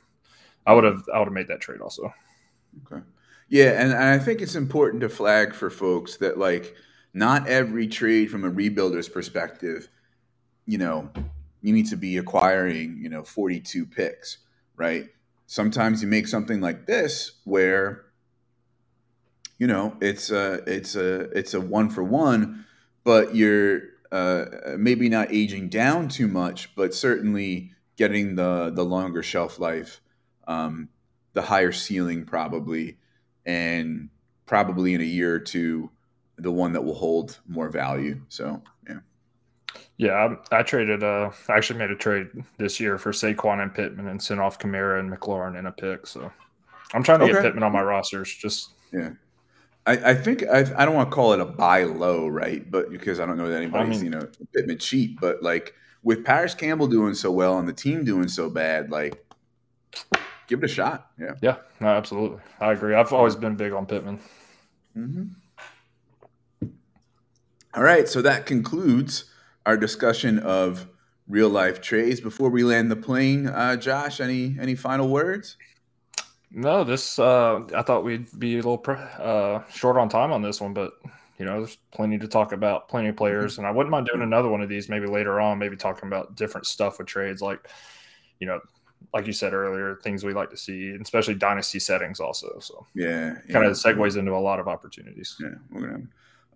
[0.67, 2.13] I would have I would have made that trade also.
[2.91, 3.03] Okay.
[3.49, 6.75] Yeah, and, and I think it's important to flag for folks that like
[7.15, 9.89] not every trade from a rebuilder's perspective,
[10.67, 11.09] you know,
[11.61, 14.39] you need to be acquiring, you know, 42 picks,
[14.77, 15.09] right?
[15.47, 18.07] Sometimes you make something like this where
[19.59, 22.67] you know, it's a it's a it's a one for one,
[23.05, 23.81] but you're
[24.13, 24.45] uh,
[24.79, 30.01] maybe not aging down too much, but certainly getting the the longer shelf life,
[30.47, 30.89] um,
[31.33, 32.99] the higher ceiling probably,
[33.47, 34.11] and
[34.45, 35.91] probably in a year or two,
[36.37, 38.21] the one that will hold more value.
[38.29, 38.63] So
[39.99, 41.03] yeah, I, I traded.
[41.03, 44.59] Uh, I actually made a trade this year for Saquon and Pittman, and sent off
[44.59, 46.07] Kamara and McLaurin in a pick.
[46.07, 46.31] So
[46.95, 47.47] I'm trying to get Okay.
[47.49, 48.35] Pittman on my rosters.
[48.35, 49.11] Just yeah.
[49.87, 52.69] I, I think I, I don't want to call it a buy low, right?
[52.69, 55.75] But because I don't know that anybody's I mean- you know Pittman cheap, but like
[56.03, 59.25] with Parris Campbell doing so well and the team doing so bad, like
[60.47, 61.11] give it a shot.
[61.19, 61.35] Yeah.
[61.41, 62.95] yeah, no, absolutely, I agree.
[62.95, 64.21] I've always been big on Pittman.
[64.97, 65.25] Mm-hmm.
[67.75, 69.27] All right, so that concludes
[69.67, 70.87] our discussion of
[71.29, 72.21] real life trades.
[72.21, 75.59] Before we land the plane, uh, Josh, any any final words?
[76.51, 80.41] No, this uh, I thought we'd be a little pre- uh, short on time on
[80.41, 80.93] this one, but
[81.39, 84.23] you know, there's plenty to talk about, plenty of players, and I wouldn't mind doing
[84.23, 87.69] another one of these maybe later on, maybe talking about different stuff with trades, like
[88.39, 88.61] you know,
[89.13, 92.59] like you said earlier, things we like to see, especially dynasty settings also.
[92.61, 95.37] So yeah, kind of segues into a lot of opportunities.
[95.41, 96.05] Yeah, we're gonna.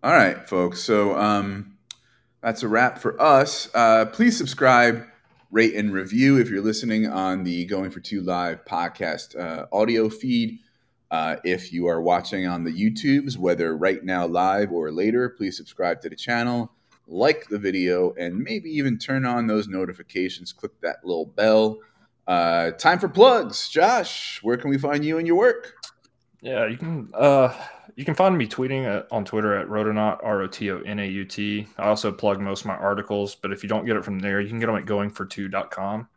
[0.02, 0.80] All right, folks.
[0.80, 1.76] So um,
[2.42, 3.68] that's a wrap for us.
[3.74, 5.04] Uh, please subscribe,
[5.50, 10.08] rate, and review if you're listening on the Going for Two Live podcast uh, audio
[10.08, 10.58] feed.
[11.10, 15.56] Uh, if you are watching on the YouTubes, whether right now live or later, please
[15.56, 16.72] subscribe to the channel,
[17.06, 20.52] like the video, and maybe even turn on those notifications.
[20.52, 21.78] Click that little bell.
[22.26, 23.68] Uh, time for plugs.
[23.68, 25.74] Josh, where can we find you and your work?
[26.40, 27.52] Yeah, you can uh,
[28.00, 31.00] you can find me tweeting at, on Twitter at Rotonaut R O T O N
[31.00, 31.68] A U T.
[31.76, 34.40] I also plug most of my articles, but if you don't get it from there,
[34.40, 36.08] you can get them at goingfor2.com.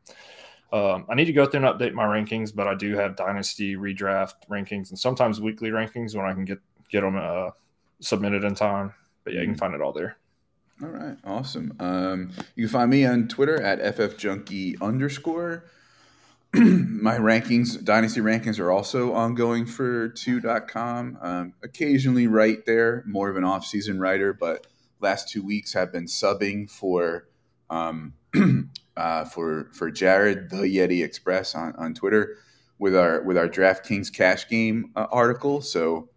[0.72, 3.76] Um, I need to go through and update my rankings, but I do have dynasty
[3.76, 6.60] redraft rankings and sometimes weekly rankings when I can get
[6.90, 7.50] get them uh,
[8.00, 8.94] submitted in time.
[9.26, 10.16] But yeah, you can find it all there.
[10.82, 11.76] All right, awesome.
[11.82, 15.66] Um, you can find me on Twitter at ffjunkie underscore.
[17.02, 21.18] my rankings, dynasty rankings, are also ongoing for 2.com.
[21.20, 24.68] Um, occasionally write there, more of an off-season writer, but
[25.00, 27.28] last two weeks have been subbing for
[27.72, 28.14] um,
[28.98, 32.38] uh, for for Jared the Yeti Express on, on Twitter
[32.78, 35.62] with our with our DraftKings cash game uh, article.
[35.62, 36.10] So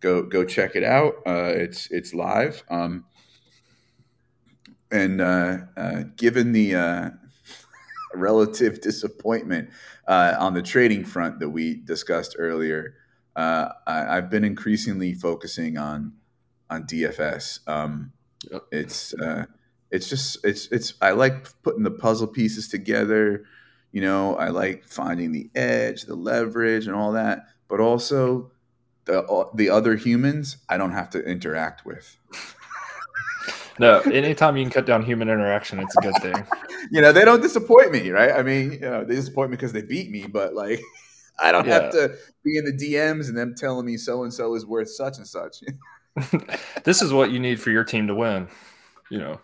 [0.00, 1.14] go go check it out.
[1.26, 2.62] Uh, it's it's live.
[2.68, 3.04] Um,
[4.90, 7.10] and uh, uh, given the uh,
[8.14, 9.70] relative disappointment
[10.06, 12.94] uh, on the trading front that we discussed earlier,
[13.36, 16.14] uh, I, have been increasingly focusing on
[16.70, 17.60] on DFS.
[17.68, 18.12] Um,
[18.50, 18.62] yep.
[18.72, 19.46] It's uh,
[19.90, 23.44] it's just it's it's I like putting the puzzle pieces together.
[23.92, 27.46] You know, I like finding the edge, the leverage, and all that.
[27.68, 28.50] But also
[29.04, 32.18] the the other humans, I don't have to interact with.
[33.78, 36.46] No, anytime you can cut down human interaction, it's a good thing.
[36.90, 38.32] you know, they don't disappoint me, right?
[38.32, 40.80] I mean, you know, they disappoint me because they beat me, but like,
[41.38, 41.82] I don't yeah.
[41.82, 44.90] have to be in the DMs and them telling me so and so is worth
[44.90, 45.58] such and such.
[46.84, 48.48] this is what you need for your team to win.
[49.10, 49.40] You know.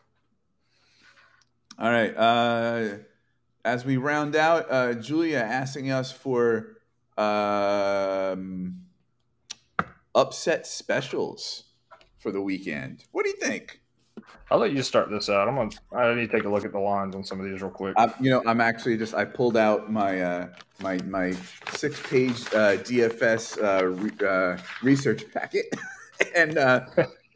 [1.79, 2.17] All right.
[2.17, 2.99] Uh,
[3.65, 6.77] as we round out, uh, Julia asking us for
[7.17, 8.83] um,
[10.15, 11.65] upset specials
[12.19, 13.05] for the weekend.
[13.13, 13.81] What do you think?
[14.51, 15.49] I'll let you start this out.
[15.49, 15.71] I'm gonna.
[15.93, 17.95] I need to take a look at the lines on some of these real quick.
[17.97, 19.15] I, you know, I'm actually just.
[19.15, 20.49] I pulled out my uh,
[20.81, 21.33] my my
[21.71, 25.67] six page uh, DFS uh, re, uh, research packet,
[26.37, 26.87] and uh,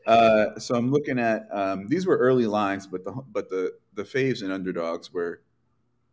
[0.06, 4.04] uh, so I'm looking at um, these were early lines, but the but the the
[4.04, 5.42] faves and underdogs were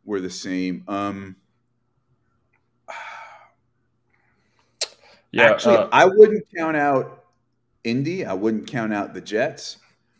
[0.05, 0.85] were the same.
[0.87, 1.35] Um,
[5.31, 7.25] yeah, actually, I wouldn't count out
[7.83, 8.25] Indy.
[8.25, 9.77] I wouldn't count out the Jets.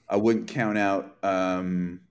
[0.07, 2.01] I wouldn't count out um,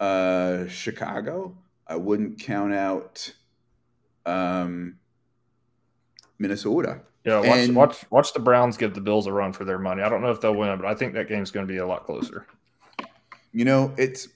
[0.00, 1.56] uh, Chicago.
[1.86, 3.32] I wouldn't count out
[4.26, 4.96] um,
[6.38, 7.02] Minnesota.
[7.24, 10.02] Yeah, watch, and, watch watch the Browns give the Bills a run for their money.
[10.02, 11.86] I don't know if they'll win, but I think that game's going to be a
[11.86, 12.46] lot closer
[13.52, 14.28] you know, it's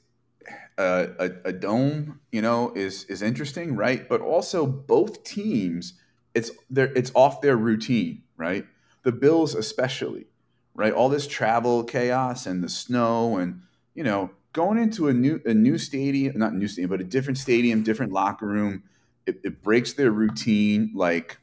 [0.79, 4.09] uh, a, a dome, you know, is is interesting, right?
[4.09, 5.95] But also both teams,
[6.35, 8.67] it's there, it's off their routine, right?
[9.03, 10.27] The Bills especially,
[10.75, 10.93] right?
[10.93, 13.63] All this travel chaos and the snow, and
[13.95, 17.39] you know, going into a new a new stadium, not new stadium, but a different
[17.39, 18.83] stadium, different locker room,
[19.27, 20.91] it, it breaks their routine.
[20.95, 21.39] Like,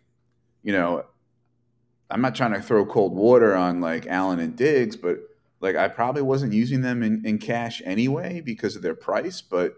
[0.63, 1.05] you know,
[2.09, 5.19] I'm not trying to throw cold water on like Allen and Diggs, but
[5.61, 9.75] like I probably wasn't using them in, in cash anyway because of their price, but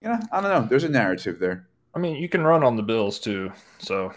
[0.00, 0.66] you know, I don't know.
[0.68, 1.66] There's a narrative there.
[1.94, 4.12] I mean, you can run on the Bills too, so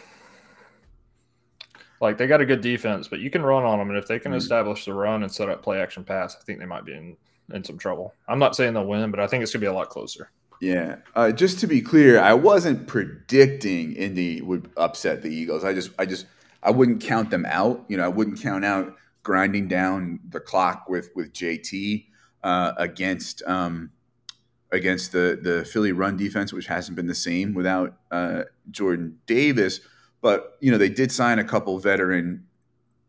[2.02, 4.20] like they got a good defense, but you can run on them, and if they
[4.20, 4.38] can mm.
[4.38, 7.18] establish the run and set up play action pass, I think they might be in
[7.54, 8.14] in some trouble.
[8.28, 10.32] I'm not saying they'll win, but I think it's gonna be a lot closer.
[10.62, 10.98] Yeah.
[11.16, 15.64] Uh, just to be clear, I wasn't predicting Indy would upset the Eagles.
[15.64, 16.28] I just, I just,
[16.62, 17.84] I wouldn't count them out.
[17.88, 22.06] You know, I wouldn't count out grinding down the clock with with JT
[22.44, 23.92] uh, against um,
[24.72, 29.82] against the the Philly run defense, which hasn't been the same without uh, Jordan Davis.
[30.22, 32.46] But you know they did sign a couple veteran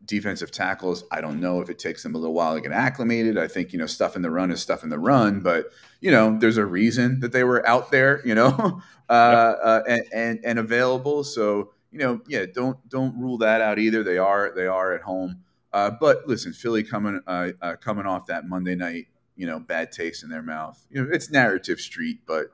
[0.05, 1.05] defensive tackles.
[1.11, 3.39] I don't know if it takes them a little while to get acclimated.
[3.39, 5.67] I think you know stuff in the run is stuff in the run, but
[6.01, 10.03] you know there's a reason that they were out there, you know, uh, uh, and,
[10.13, 11.25] and and available.
[11.25, 14.03] So you know, yeah, don't don't rule that out either.
[14.03, 15.43] They are they are at home.
[15.73, 19.07] Uh, but listen, Philly coming uh, uh, coming off that Monday night,
[19.37, 20.85] you know, bad taste in their mouth.
[20.91, 22.47] You know, it's narrative street, but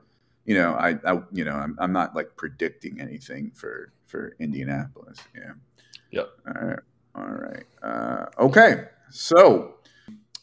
[0.45, 5.19] you know, I, I you know, I'm, I'm not like predicting anything for for Indianapolis.
[5.35, 5.51] Yeah.
[6.11, 6.29] Yep.
[6.47, 6.79] All right.
[7.15, 7.63] All right.
[7.81, 8.85] Uh, okay.
[9.09, 9.75] So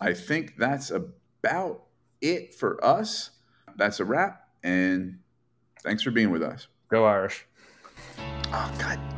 [0.00, 1.82] I think that's about
[2.20, 3.30] it for us.
[3.76, 5.18] That's a wrap, and
[5.86, 6.66] Thanks for being with us.
[6.88, 7.46] Go Irish.
[8.52, 9.15] Oh God